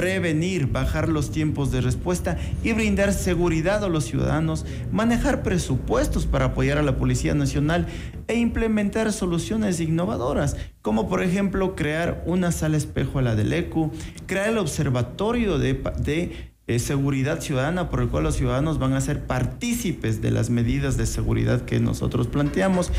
[0.00, 6.46] prevenir, bajar los tiempos de respuesta y brindar seguridad a los ciudadanos, manejar presupuestos para
[6.46, 7.86] apoyar a la Policía Nacional
[8.26, 13.90] e implementar soluciones innovadoras, como por ejemplo crear una sala espejo a la del ECU,
[14.24, 19.26] crear el observatorio de, de seguridad ciudadana por el cual los ciudadanos van a ser
[19.26, 22.92] partícipes de las medidas de seguridad que nosotros planteamos,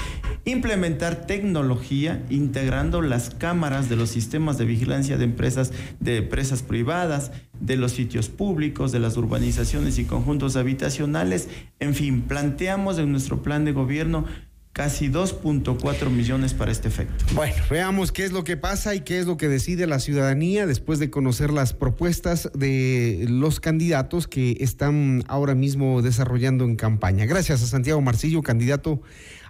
[0.45, 7.31] implementar tecnología integrando las cámaras de los sistemas de vigilancia de empresas de empresas privadas,
[7.59, 11.47] de los sitios públicos, de las urbanizaciones y conjuntos habitacionales,
[11.79, 14.25] en fin, planteamos en nuestro plan de gobierno
[14.73, 17.25] casi 2.4 millones para este efecto.
[17.33, 20.65] Bueno, veamos qué es lo que pasa y qué es lo que decide la ciudadanía
[20.65, 27.25] después de conocer las propuestas de los candidatos que están ahora mismo desarrollando en campaña.
[27.25, 29.01] Gracias a Santiago Marcillo, candidato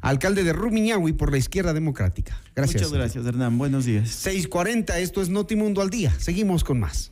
[0.02, 2.42] a alcalde de Rumiñahui por la izquierda democrática.
[2.56, 2.82] Gracias.
[2.82, 3.58] Muchas gracias, Hernán.
[3.58, 4.10] Buenos días.
[4.10, 6.14] 640, esto es Notimundo al día.
[6.18, 7.12] Seguimos con más.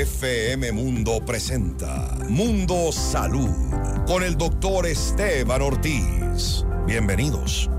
[0.00, 3.48] FM Mundo presenta Mundo Salud
[4.08, 6.64] con el doctor Esteban Ortiz.
[6.84, 7.70] Bienvenidos.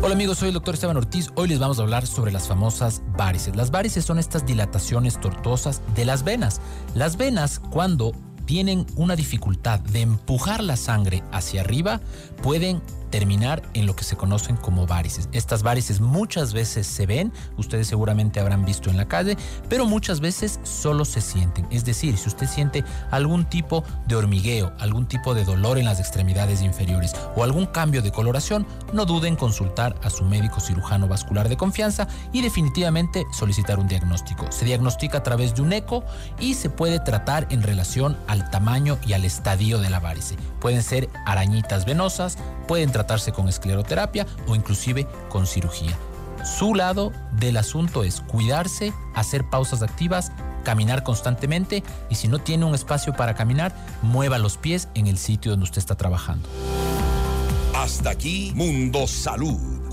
[0.00, 1.28] Hola amigos, soy el doctor Esteban Ortiz.
[1.34, 3.54] Hoy les vamos a hablar sobre las famosas varices.
[3.54, 6.62] Las varices son estas dilataciones tortuosas de las venas.
[6.94, 8.12] Las venas cuando
[8.46, 12.00] tienen una dificultad de empujar la sangre hacia arriba,
[12.42, 12.80] pueden
[13.10, 15.28] terminar en lo que se conocen como varices.
[15.32, 19.36] Estas varices muchas veces se ven, ustedes seguramente habrán visto en la calle,
[19.68, 21.66] pero muchas veces solo se sienten.
[21.70, 26.00] Es decir, si usted siente algún tipo de hormigueo, algún tipo de dolor en las
[26.00, 31.08] extremidades inferiores o algún cambio de coloración, no duden en consultar a su médico cirujano
[31.08, 34.50] vascular de confianza y definitivamente solicitar un diagnóstico.
[34.50, 36.04] Se diagnostica a través de un eco
[36.38, 40.36] y se puede tratar en relación al tamaño y al estadio de la varice.
[40.60, 42.38] Pueden ser arañitas venosas,
[42.68, 45.98] pueden tratarse con escleroterapia o inclusive con cirugía.
[46.44, 50.32] Su lado del asunto es cuidarse, hacer pausas activas,
[50.64, 55.18] caminar constantemente y si no tiene un espacio para caminar, mueva los pies en el
[55.18, 56.48] sitio donde usted está trabajando.
[57.74, 59.75] Hasta aquí Mundo Salud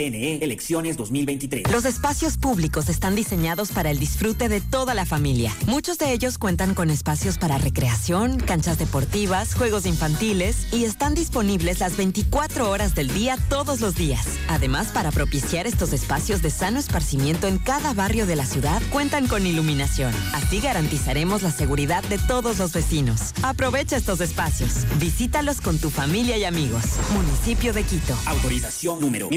[0.00, 1.70] CNE Elecciones 2023.
[1.70, 5.54] Los espacios públicos están diseñados para el disfrute de toda la familia.
[5.66, 11.80] Muchos de ellos cuentan con espacios para recreación, canchas deportivas, juegos infantiles y están disponibles
[11.80, 14.26] las 24 horas del día todos los días.
[14.48, 19.26] Además, para propiciar estos espacios de sano esparcimiento en cada barrio de la ciudad, cuentan
[19.26, 20.14] con iluminación.
[20.32, 23.34] Así garantizaremos la seguridad de todos los vecinos.
[23.42, 24.86] Aprovecha estos espacios.
[24.98, 26.84] Visítalos con tu familia y amigos.
[27.12, 28.16] Municipio de Quito.
[28.24, 29.28] Autorización número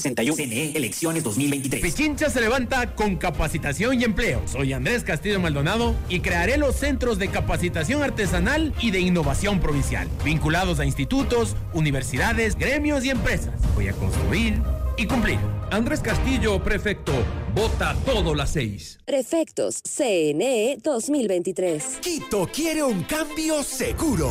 [0.00, 0.36] 1761.
[0.36, 1.82] CNE Elecciones 2023.
[1.82, 4.42] Pichincha se levanta con capacitación y empleo.
[4.46, 10.08] Soy Andrés Castillo Maldonado y crearé los centros de capacitación artesanal y de innovación provincial,
[10.24, 13.54] vinculados a institutos, universidades, gremios y empresas.
[13.74, 14.60] Voy a construir
[15.00, 15.38] y cumplir.
[15.70, 17.12] Andrés Castillo, prefecto.
[17.54, 18.98] Vota todo las seis.
[19.06, 21.98] Prefectos CNE 2023.
[22.00, 24.30] Quito quiere un cambio seguro.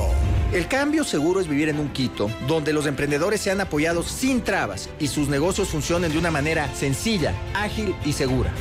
[0.53, 4.89] El cambio seguro es vivir en un Quito donde los emprendedores sean apoyados sin trabas
[4.99, 8.53] y sus negocios funcionen de una manera sencilla, ágil y segura.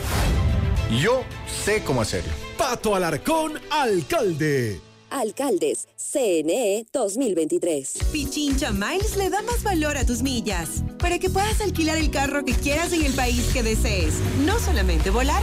[1.03, 2.33] Yo sé cómo hacerlo.
[2.57, 4.88] Pato Alarcón, alcalde.
[5.11, 7.99] Alcaldes, CNE 2023.
[8.13, 12.45] Pichincha Miles le da más valor a tus millas para que puedas alquilar el carro
[12.45, 14.15] que quieras en el país que desees.
[14.45, 15.43] No solamente volar,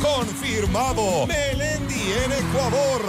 [0.00, 1.26] Confirmado.
[1.26, 3.02] Melendi en Ecuador.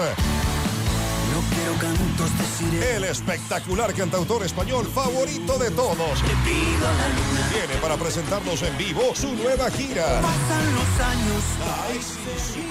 [1.32, 2.30] No quiero cantos
[2.72, 6.22] de El espectacular cantautor español favorito de todos.
[6.22, 7.50] Te pido a la luna.
[7.54, 10.22] Viene para presentarnos en vivo su nueva gira.
[10.22, 11.44] Pasan los años.
[11.88, 12.68] Ay, sí.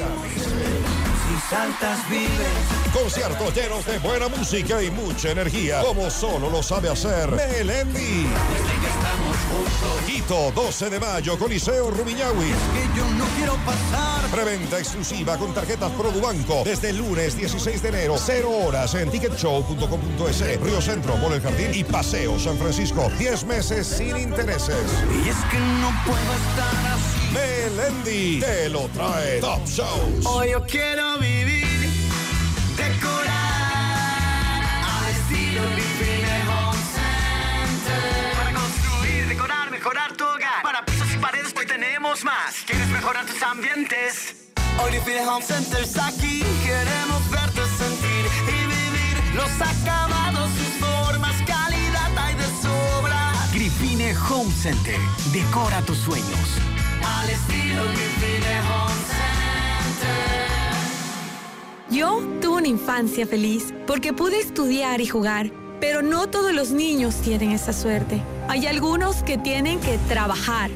[1.30, 2.92] Si saltas vives.
[2.92, 8.26] Conciertos llenos de buena música y mucha energía, como solo lo sabe hacer Melendi.
[10.06, 12.46] Quito, 12 de mayo, Coliseo Rumiñahui.
[12.46, 14.28] Que yo no quiero pasar.
[14.30, 20.60] Preventa exclusiva con tarjetas Produbanco desde el lunes 16 de enero, 0 horas en ticketshow.com.es,
[20.60, 23.10] Río Centro, Mall El Jardín y Paseo San Francisco.
[23.18, 24.76] 10 meses sin intereses.
[25.24, 27.20] Y es que no puedo estar así.
[27.32, 30.26] Melendi te lo trae Top Shows.
[30.26, 31.49] Hoy yo quiero vivir,
[42.24, 42.64] más.
[42.66, 44.34] ¿Quieres mejorar tus ambientes?
[44.82, 46.42] Hoy Living Home Center está aquí.
[46.64, 53.32] Queremos verte sentir y vivir los acabados, sus formas, calidad hay de sobra.
[53.52, 54.98] Grifine Home Center.
[55.32, 56.58] Decora tus sueños.
[57.04, 60.50] Al estilo Grifine Home Center.
[61.90, 67.14] Yo tuve una infancia feliz porque pude estudiar y jugar, pero no todos los niños
[67.22, 68.20] tienen esa suerte.
[68.48, 70.70] Hay algunos que tienen que trabajar.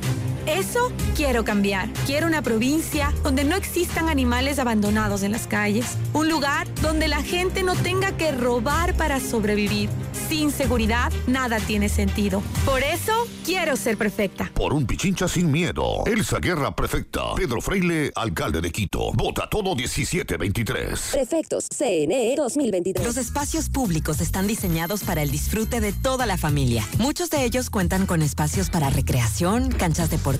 [0.47, 1.88] Eso quiero cambiar.
[2.07, 5.97] Quiero una provincia donde no existan animales abandonados en las calles.
[6.12, 9.88] Un lugar donde la gente no tenga que robar para sobrevivir.
[10.28, 12.42] Sin seguridad, nada tiene sentido.
[12.64, 13.12] Por eso,
[13.45, 14.51] quiero ser perfecta.
[14.55, 16.03] Por un Pichincha sin miedo.
[16.07, 17.34] Elsa Guerra Prefecta.
[17.36, 19.12] Pedro Freile, alcalde de Quito.
[19.12, 21.11] Vota todo 1723.
[21.12, 23.05] Prefectos CNE 2023.
[23.05, 26.86] Los espacios públicos están diseñados para el disfrute de toda la familia.
[26.99, 30.34] Muchos de ellos cuentan con espacios para recreación, canchas deportivas,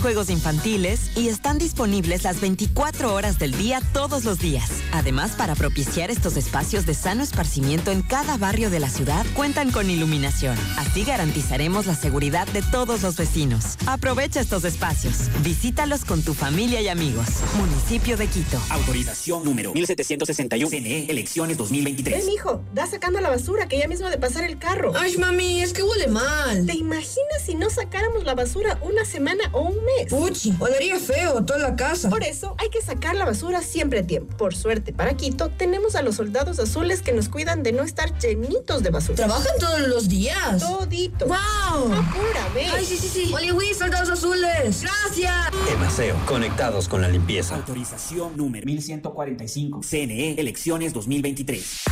[0.00, 4.70] juegos infantiles y están disponibles las 24 horas del día todos los días.
[4.92, 9.70] Además, para propiciar estos espacios de sano esparcimiento en cada barrio de la ciudad, cuentan
[9.70, 10.56] con iluminación.
[10.76, 13.76] Así garantizaremos la seguridad de todos los vecinos.
[13.86, 15.30] Aprovecha estos espacios.
[15.42, 17.26] Visítalos con tu familia y amigos.
[17.56, 18.60] Municipio de Quito.
[18.70, 20.70] Autorización número 1761.
[20.70, 22.18] CNE, elecciones 2023.
[22.18, 24.92] Ven, mijo, da sacando la basura que ya mismo de pasar el carro.
[24.96, 26.66] Ay, mami, es que huele mal.
[26.66, 30.08] ¿Te imaginas si no sacáramos la basura una semana o un mes?
[30.10, 32.08] Puchi, olería feo toda la casa.
[32.08, 34.36] Por eso hay que sacar la basura siempre a tiempo.
[34.36, 38.18] Por suerte, para Quito tenemos a los soldados azules que nos cuidan de no estar
[38.18, 39.16] llenitos de basura.
[39.16, 40.60] ¿Trabajan todos los días?
[40.60, 41.26] Todito.
[41.26, 41.92] ¡Wow!
[41.92, 42.70] Apúrame.
[42.72, 43.32] Ay, sí, sí, sí.
[43.34, 44.82] Oli, Wii, soldados azules.
[44.82, 45.34] Gracias.
[45.72, 47.56] Emaseo, conectados con la limpieza.
[47.56, 49.80] Autorización número 1145.
[49.82, 51.84] CNE, elecciones 2023.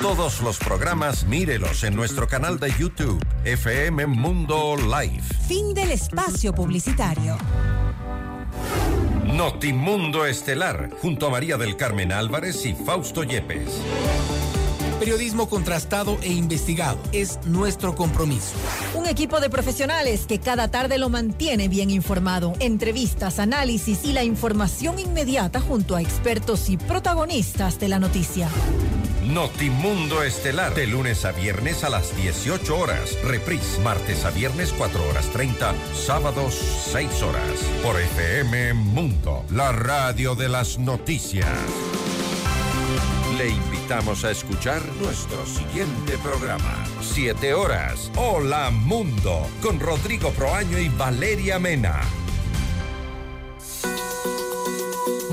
[0.00, 5.22] Todos los programas mírelos en nuestro canal de YouTube, FM Mundo Live.
[5.46, 7.36] Fin del espacio publicitario.
[9.26, 13.68] Notimundo Estelar, junto a María del Carmen Álvarez y Fausto Yepes.
[14.98, 18.54] Periodismo contrastado e investigado es nuestro compromiso.
[18.94, 22.54] Un equipo de profesionales que cada tarde lo mantiene bien informado.
[22.58, 28.48] Entrevistas, análisis y la información inmediata junto a expertos y protagonistas de la noticia.
[29.26, 33.16] Notimundo Estelar, de lunes a viernes a las 18 horas.
[33.24, 36.54] Reprise, martes a viernes 4 horas 30, sábados
[36.92, 37.50] 6 horas.
[37.82, 41.48] Por FM Mundo, la radio de las noticias.
[43.38, 46.84] Le invitamos a escuchar nuestro siguiente programa.
[47.00, 48.10] 7 horas.
[48.16, 52.02] Hola Mundo, con Rodrigo Proaño y Valeria Mena.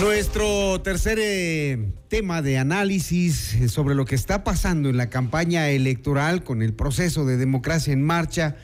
[0.00, 6.42] Nuestro tercer eh, tema de análisis sobre lo que está pasando en la campaña electoral
[6.42, 8.56] con el proceso de democracia en marcha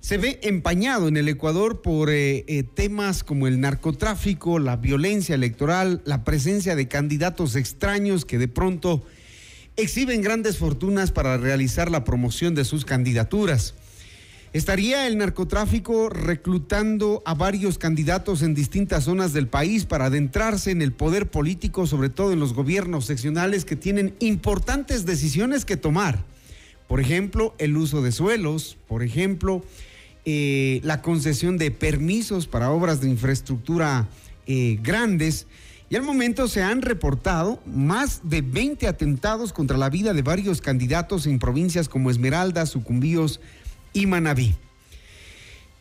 [0.00, 5.34] se ve empañado en el Ecuador por eh, eh, temas como el narcotráfico, la violencia
[5.34, 9.04] electoral, la presencia de candidatos extraños que de pronto
[9.76, 13.74] exhiben grandes fortunas para realizar la promoción de sus candidaturas.
[14.54, 20.80] ¿Estaría el narcotráfico reclutando a varios candidatos en distintas zonas del país para adentrarse en
[20.80, 26.24] el poder político, sobre todo en los gobiernos seccionales que tienen importantes decisiones que tomar?
[26.86, 29.62] Por ejemplo, el uso de suelos, por ejemplo,
[30.24, 34.08] eh, la concesión de permisos para obras de infraestructura
[34.46, 35.46] eh, grandes.
[35.90, 40.62] Y al momento se han reportado más de 20 atentados contra la vida de varios
[40.62, 43.40] candidatos en provincias como Esmeralda, Sucumbíos
[43.98, 44.54] y Manabí.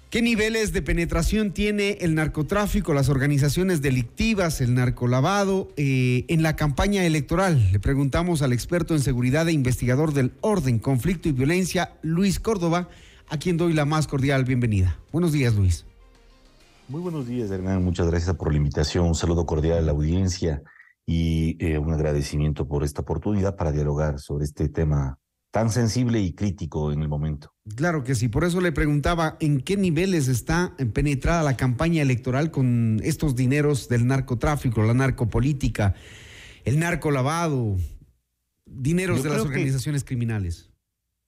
[0.09, 6.55] ¿Qué niveles de penetración tiene el narcotráfico, las organizaciones delictivas, el narcolavado eh, en la
[6.55, 7.71] campaña electoral?
[7.71, 12.89] Le preguntamos al experto en seguridad e investigador del orden, conflicto y violencia, Luis Córdoba,
[13.29, 14.97] a quien doy la más cordial bienvenida.
[15.11, 15.85] Buenos días, Luis.
[16.87, 17.83] Muy buenos días, Hernán.
[17.83, 19.05] Muchas gracias por la invitación.
[19.05, 20.63] Un saludo cordial a la audiencia
[21.05, 25.19] y eh, un agradecimiento por esta oportunidad para dialogar sobre este tema
[25.51, 27.51] tan sensible y crítico en el momento.
[27.75, 32.49] Claro que sí, por eso le preguntaba en qué niveles está penetrada la campaña electoral
[32.51, 35.93] con estos dineros del narcotráfico, la narcopolítica,
[36.63, 37.75] el narcolavado,
[38.65, 40.69] dineros de las organizaciones criminales.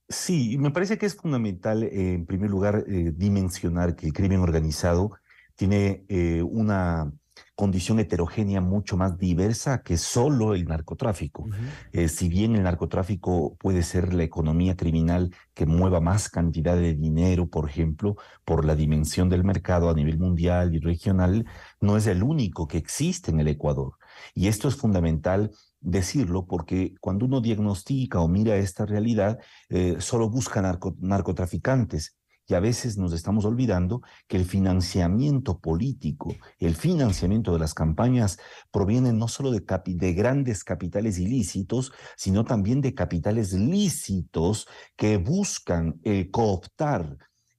[0.08, 4.40] Sí, me parece que es fundamental, eh, en primer lugar, eh, dimensionar que el crimen
[4.40, 5.12] organizado
[5.54, 7.12] tiene eh, una
[7.54, 11.46] condición heterogénea mucho más diversa que solo el narcotráfico.
[11.92, 16.94] Eh, si bien el narcotráfico puede ser la economía criminal que mueva más cantidad de
[16.94, 21.46] dinero, por ejemplo, por la dimensión del mercado a nivel mundial y regional,
[21.80, 23.94] no es el único que existe en el Ecuador.
[24.34, 29.38] Y esto es fundamental decirlo porque cuando uno diagnostica o mira esta realidad,
[29.68, 30.62] eh, solo busca
[31.00, 32.19] narcotraficantes
[32.50, 38.38] y a veces nos estamos olvidando que el financiamiento político, el financiamiento de las campañas
[38.70, 46.00] proviene no solo de, de grandes capitales ilícitos, sino también de capitales lícitos que buscan
[46.04, 47.16] eh, cooptar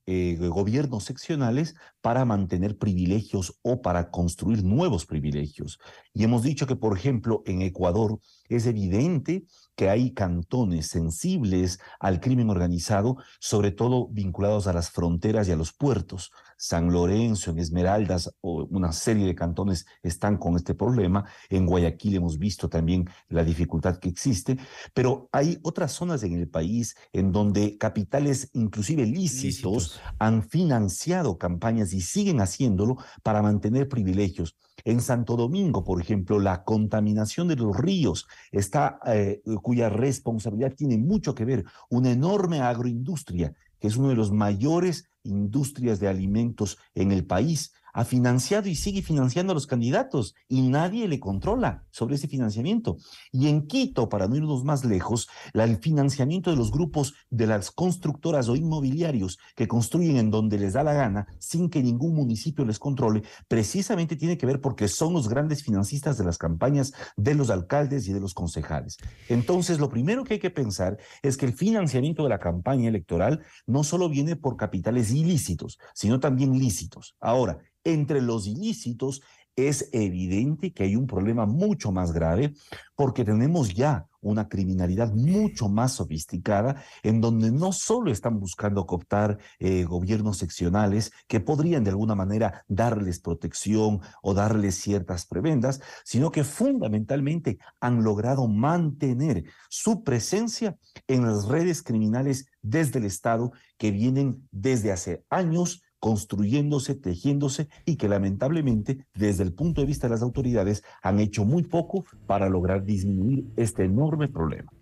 [0.08, 5.80] eh, gobiernos seccionales para mantener privilegios o para construir nuevos privilegios.
[6.12, 8.20] Y hemos dicho que, por ejemplo, en Ecuador
[8.50, 15.48] es evidente que hay cantones sensibles al crimen organizado, sobre todo vinculados a las fronteras
[15.48, 16.32] y a los puertos.
[16.62, 21.26] San Lorenzo, en Esmeraldas, o una serie de cantones están con este problema.
[21.50, 24.60] En Guayaquil hemos visto también la dificultad que existe,
[24.94, 31.94] pero hay otras zonas en el país en donde capitales, inclusive lícitos, han financiado campañas
[31.94, 34.56] y siguen haciéndolo para mantener privilegios.
[34.84, 41.00] En Santo Domingo, por ejemplo, la contaminación de los ríos está, eh, cuya responsabilidad tiene
[41.00, 46.78] mucho que ver, una enorme agroindustria, que es uno de los mayores industrias de alimentos
[46.94, 51.86] en el país, ha financiado y sigue financiando a los candidatos y nadie le controla
[51.92, 52.98] sobre ese financiamiento.
[53.32, 57.72] Y en Quito, para no irnos más lejos, el financiamiento de los grupos de las
[57.72, 62.66] constructoras o inmobiliarios que construyen en donde les da la gana sin que ningún municipio
[62.66, 67.36] les controle, precisamente tiene que ver porque son los grandes financistas de las campañas de
[67.36, 68.98] los alcaldes y de los concejales.
[69.30, 73.42] Entonces, lo primero que hay que pensar es que el financiamiento de la campaña electoral
[73.66, 77.16] no solo viene por capitales ilícitos, sino también lícitos.
[77.20, 79.22] Ahora, entre los ilícitos
[79.56, 82.54] es evidente que hay un problema mucho más grave
[82.96, 89.40] porque tenemos ya una criminalidad mucho más sofisticada en donde no solo están buscando cooptar
[89.60, 96.32] eh, gobiernos seccionales que podrían de alguna manera darles protección o darles ciertas prebendas, sino
[96.32, 100.78] que fundamentalmente han logrado mantener su presencia
[101.08, 107.96] en las redes criminales desde el Estado que vienen desde hace años construyéndose, tejiéndose y
[107.96, 112.50] que lamentablemente desde el punto de vista de las autoridades han hecho muy poco para
[112.50, 114.74] lograr disminuir este enorme problema.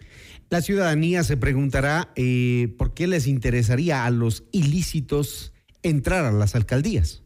[0.49, 5.53] La ciudadanía se preguntará eh, por qué les interesaría a los ilícitos
[5.83, 7.23] entrar a las alcaldías.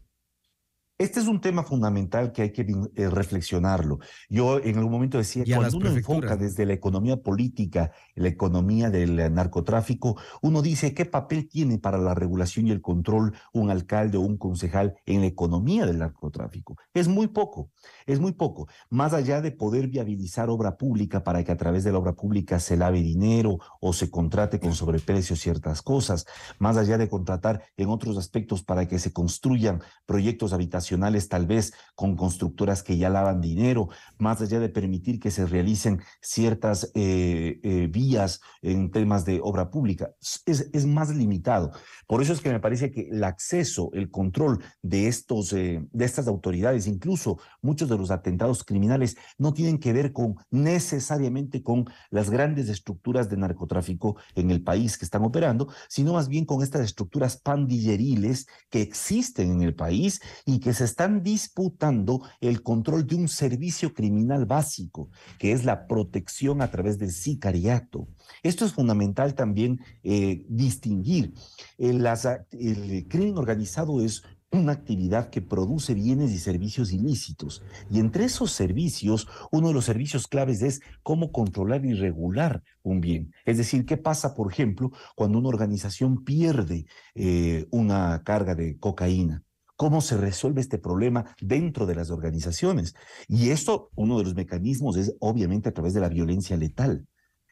[0.96, 2.64] Este es un tema fundamental que hay que
[2.94, 3.98] eh, reflexionarlo.
[4.28, 9.18] Yo en algún momento decía, cuando uno enfoca desde la economía política, la economía del
[9.18, 14.18] eh, narcotráfico, uno dice qué papel tiene para la regulación y el control un alcalde
[14.18, 16.76] o un concejal en la economía del narcotráfico.
[16.92, 17.70] Es muy poco,
[18.06, 18.68] es muy poco.
[18.88, 22.60] Más allá de poder viabilizar obra pública para que a través de la obra pública
[22.60, 26.24] se lave dinero o se contrate con sobreprecio ciertas cosas,
[26.60, 31.46] más allá de contratar en otros aspectos para que se construyan proyectos habitacionales habitacionales tal
[31.46, 36.90] vez con constructoras que ya lavan dinero, más allá de permitir que se realicen ciertas
[36.94, 40.10] eh, eh, vías en temas de obra pública.
[40.44, 41.70] Es, es, más limitado.
[42.06, 46.04] Por eso es que me parece que el acceso, el control de, estos, eh, de
[46.04, 51.86] estas autoridades, incluso muchos de los atentados criminales, no tienen que ver con necesariamente con
[52.10, 56.62] las grandes estructuras de narcotráfico en el país que están operando, sino más bien con
[56.62, 63.06] estas estructuras pandilleriles que existen en el país y que se están disputando el control
[63.06, 68.08] de un servicio criminal básico, que es la protección a través del sicariato.
[68.42, 71.34] Esto es fundamental también eh, distinguir.
[71.78, 72.06] El,
[72.52, 74.22] el crimen organizado es
[74.54, 77.62] una actividad que produce bienes y servicios ilícitos.
[77.90, 83.00] Y entre esos servicios, uno de los servicios claves es cómo controlar y regular un
[83.00, 83.32] bien.
[83.44, 89.42] Es decir, qué pasa, por ejemplo, cuando una organización pierde eh, una carga de cocaína.
[89.76, 92.94] ¿Cómo se resuelve este problema dentro de las organizaciones?
[93.28, 97.06] Y esto, uno de los mecanismos es obviamente a través de la violencia letal.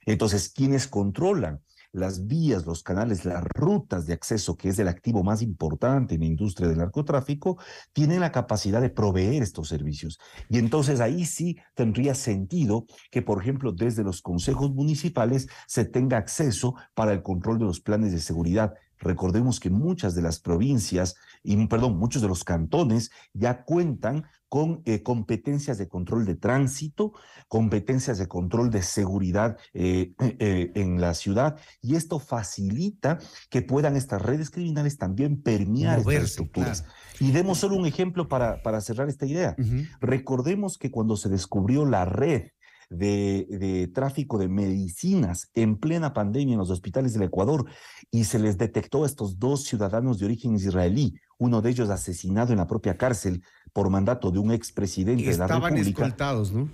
[0.07, 1.61] Entonces, ¿quiénes controlan?
[1.93, 6.23] las vías, los canales, las rutas de acceso, que es el activo más importante en
[6.23, 7.59] la industria del narcotráfico,
[7.93, 10.19] tienen la capacidad de proveer estos servicios.
[10.49, 16.17] Y entonces ahí sí tendría sentido que, por ejemplo, desde los consejos municipales se tenga
[16.17, 18.73] acceso para el control de los planes de seguridad
[19.03, 24.83] Recordemos que muchas de las provincias, y perdón, muchos de los cantones ya cuentan con
[24.85, 27.13] eh, competencias de control de tránsito,
[27.49, 33.19] competencias de control de seguridad eh, eh, en la ciudad, y esto facilita
[33.51, 36.85] que puedan estas redes criminales también permear estas estructuras.
[37.19, 39.57] Y demos solo un ejemplo para, para cerrar esta idea.
[40.01, 42.49] Recordemos que cuando se descubrió la red
[42.93, 47.67] de, tráfico de medicinas en plena pandemia en los hospitales del Ecuador
[48.11, 52.53] y se les detectó a estos dos ciudadanos de origen israelí, uno de ellos asesinado
[52.53, 55.79] en la propia cárcel por mandato de un expresidente de la República.
[55.79, 56.69] Estaban escoltados, ¿no?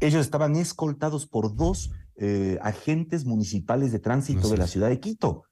[0.00, 5.44] Ellos estaban escoltados por dos eh, agentes municipales de tránsito de la ciudad de Quito.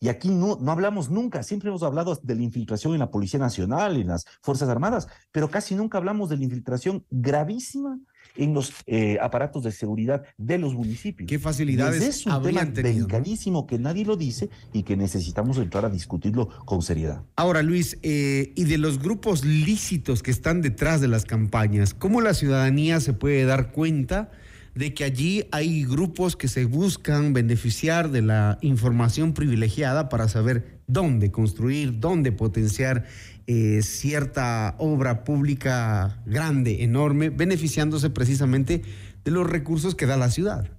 [0.00, 3.38] Y aquí no, no hablamos nunca, siempre hemos hablado de la infiltración en la Policía
[3.38, 8.00] Nacional, en las Fuerzas Armadas, pero casi nunca hablamos de la infiltración gravísima
[8.36, 11.28] en los eh, aparatos de seguridad de los municipios.
[11.28, 15.90] ¿Qué facilidades es un tema delicadísimo que nadie lo dice y que necesitamos entrar a
[15.90, 17.22] discutirlo con seriedad.
[17.36, 22.20] Ahora, Luis, eh, y de los grupos lícitos que están detrás de las campañas, ¿cómo
[22.20, 24.30] la ciudadanía se puede dar cuenta?
[24.74, 30.80] de que allí hay grupos que se buscan beneficiar de la información privilegiada para saber
[30.86, 33.04] dónde construir, dónde potenciar
[33.46, 38.82] eh, cierta obra pública grande, enorme, beneficiándose precisamente
[39.24, 40.70] de los recursos que da la ciudad.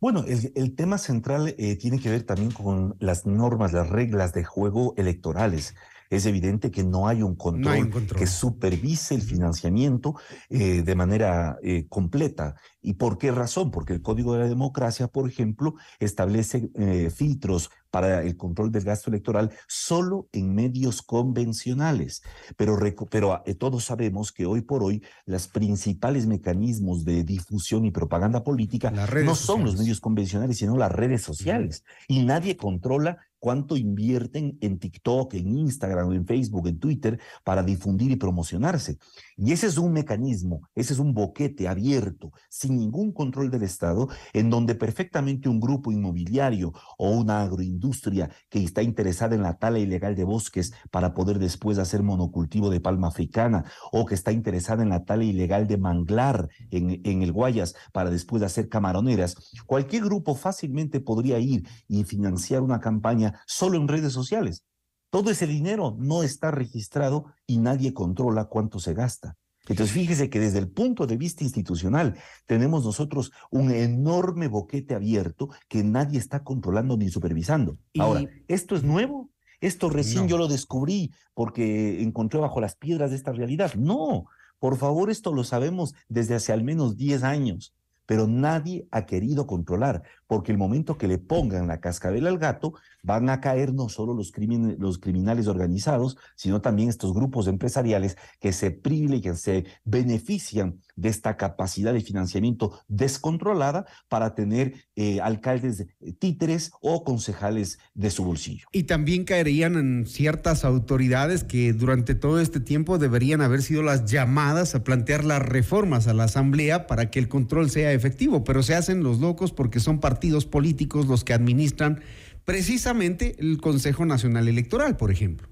[0.00, 4.42] Bueno, el, tema central eh, tiene que ver también con las normas, las reglas de
[4.42, 5.76] juego electorales
[6.12, 10.14] es evidente que no hay un control, que supervise el financiamiento
[10.50, 12.54] eh, de manera eh, completa.
[12.82, 13.70] ¿Y por qué razón?
[13.70, 18.84] Porque el Código de la Democracia, por ejemplo, establece eh, filtros para el control del
[18.84, 22.22] gasto electoral solo en medios convencionales.
[22.58, 22.78] Pero,
[23.10, 28.90] pero todos sabemos que hoy por hoy los principales mecanismos de difusión y propaganda política
[28.90, 31.84] no son los medios convencionales, sino las redes sociales.
[32.06, 38.12] Y nadie controla cuánto invierten en TikTok, en Instagram, en Facebook, en Twitter para difundir
[38.12, 38.98] y promocionarse.
[39.36, 44.08] Y ese es un mecanismo, ese es un boquete abierto, sin ningún control del Estado,
[44.32, 49.80] en donde perfectamente un grupo inmobiliario o una agroindustria que está interesada en la tala
[49.80, 54.84] ilegal de bosques para poder después hacer monocultivo de palma africana, o que está interesada
[54.84, 59.34] en la tala ilegal de manglar en, en el Guayas para después hacer camaroneras,
[59.66, 64.64] cualquier grupo fácilmente podría ir y financiar una campaña solo en redes sociales.
[65.10, 69.36] Todo ese dinero no está registrado y nadie controla cuánto se gasta.
[69.68, 72.16] Entonces, fíjese que desde el punto de vista institucional
[72.46, 77.78] tenemos nosotros un enorme boquete abierto que nadie está controlando ni supervisando.
[77.98, 79.30] Ahora, ¿esto es nuevo?
[79.60, 83.74] Esto recién yo lo descubrí porque encontré bajo las piedras de esta realidad.
[83.74, 84.24] No,
[84.58, 87.72] por favor, esto lo sabemos desde hace al menos 10 años
[88.06, 92.74] pero nadie ha querido controlar, porque el momento que le pongan la cascabel al gato,
[93.02, 98.70] van a caer no solo los, criminales organizados, sino también estos grupos empresariales que se
[98.70, 105.86] privilegian, se benefician de esta capacidad de financiamiento descontrolada para tener eh, alcaldes
[106.18, 108.66] títeres o concejales de su bolsillo.
[108.72, 114.04] Y también caerían en ciertas autoridades que durante todo este tiempo deberían haber sido las
[114.04, 118.62] llamadas a plantear las reformas a la Asamblea para que el control sea efectivo, pero
[118.62, 122.00] se hacen los locos porque son partidos políticos los que administran
[122.44, 125.48] precisamente el Consejo Nacional Electoral, por ejemplo.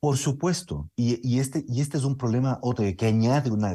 [0.00, 3.74] Por supuesto, y, y este, y este es un problema otro que añade una,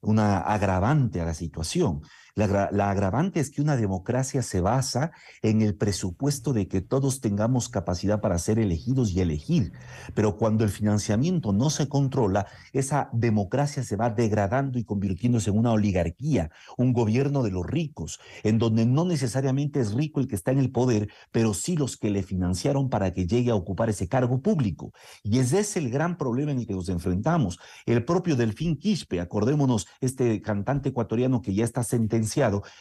[0.00, 2.02] una agravante a la situación.
[2.34, 5.10] La, agravante es que una democracia se basa
[5.42, 9.72] en el presupuesto de que todos tengamos capacidad para ser elegidos y elegir.
[10.14, 15.58] Pero cuando el financiamiento no se controla, esa democracia se va degradando y convirtiéndose en
[15.58, 20.36] una oligarquía, un gobierno de los ricos, en donde no necesariamente es rico el que
[20.36, 23.90] está en el poder, pero sí los que le financiaron para que llegue a ocupar
[23.90, 24.92] ese cargo público.
[25.22, 27.58] Y ese es el gran problema en el que nos enfrentamos.
[27.86, 32.19] El propio Delfín Quispe, acordémonos, este cantante ecuatoriano que ya está sentenciado,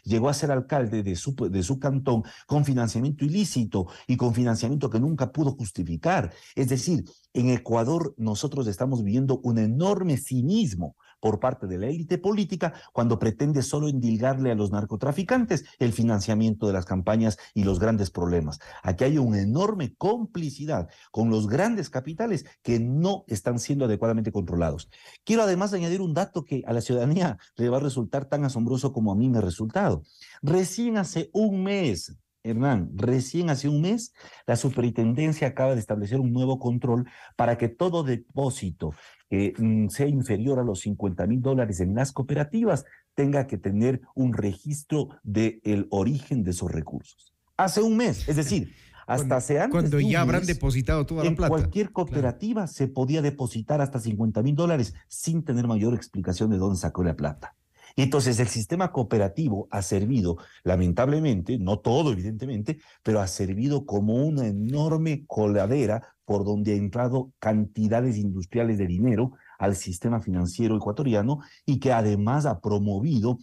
[0.04, 4.90] llegó a ser alcalde de su, de su cantón con financiamiento ilícito y con financiamiento
[4.90, 6.34] que nunca pudo justificar.
[6.56, 12.18] Es decir, en Ecuador nosotros estamos viviendo un enorme cinismo por parte de la élite
[12.18, 17.80] política cuando pretende solo endilgarle a los narcotraficantes el financiamiento de las campañas y los
[17.80, 18.60] grandes problemas.
[18.84, 24.90] Aquí hay una enorme complicidad con los grandes capitales que no están siendo adecuadamente controlados.
[25.24, 28.94] Quiero además añadir un dato que a la ciudadanía le va a resultar tan asombroso
[28.94, 30.04] como a mí me ha resultado.
[30.42, 34.14] Recién hace un mes, Hernán, recién hace un mes,
[34.48, 38.92] la superintendencia acaba de establecer un nuevo control para que todo depósito
[39.30, 44.02] que mm, sea inferior a los 50 mil dólares en las cooperativas tenga que tener
[44.16, 47.34] un registro del el origen de esos recursos.
[47.58, 48.74] Hace un mes, es decir,
[49.08, 49.72] hasta cuando, hace antes.
[49.72, 51.50] Cuando de ya habrán mes, depositado toda la en plata.
[51.50, 56.80] cualquier cooperativa se podía depositar hasta 50 mil dólares sin tener mayor explicación de dónde
[56.80, 57.56] sacó la plata.
[57.96, 64.16] Y entonces el sistema cooperativo ha servido, lamentablemente, no todo evidentemente, pero ha servido como
[64.26, 71.40] una enorme coladera por donde ha entrado cantidades industriales de dinero al sistema financiero ecuatoriano
[71.66, 73.40] y que además ha promovido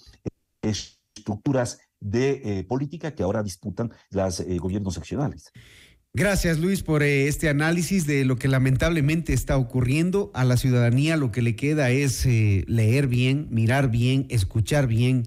[0.62, 5.50] estructuras de eh, política que ahora disputan los eh, gobiernos seccionales.
[6.14, 10.30] Gracias Luis por eh, este análisis de lo que lamentablemente está ocurriendo.
[10.32, 15.24] A la ciudadanía lo que le queda es leer bien, mirar bien, escuchar bien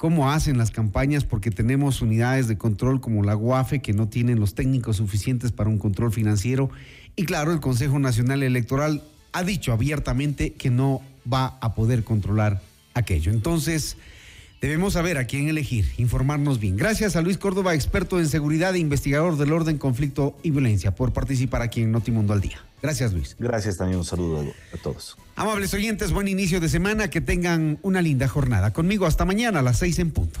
[0.00, 4.40] cómo hacen las campañas porque tenemos unidades de control como la UAFE que no tienen
[4.40, 6.70] los técnicos suficientes para un control financiero
[7.16, 9.02] y claro, el Consejo Nacional Electoral
[9.32, 12.60] ha dicho abiertamente que no va a poder controlar
[12.94, 13.32] aquello.
[13.32, 13.96] Entonces,
[14.60, 16.76] Debemos saber a quién elegir, informarnos bien.
[16.76, 21.14] Gracias a Luis Córdoba, experto en seguridad e investigador del orden, conflicto y violencia, por
[21.14, 22.62] participar aquí en Notimundo al Día.
[22.82, 23.36] Gracias, Luis.
[23.38, 25.16] Gracias también, un saludo a, a todos.
[25.34, 28.70] Amables oyentes, buen inicio de semana, que tengan una linda jornada.
[28.74, 30.40] Conmigo hasta mañana a las seis en punto.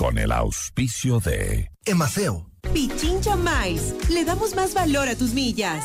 [0.00, 2.46] Con el auspicio de Emaceo.
[2.72, 3.94] Pichincha Miles.
[4.08, 5.84] Le damos más valor a tus millas.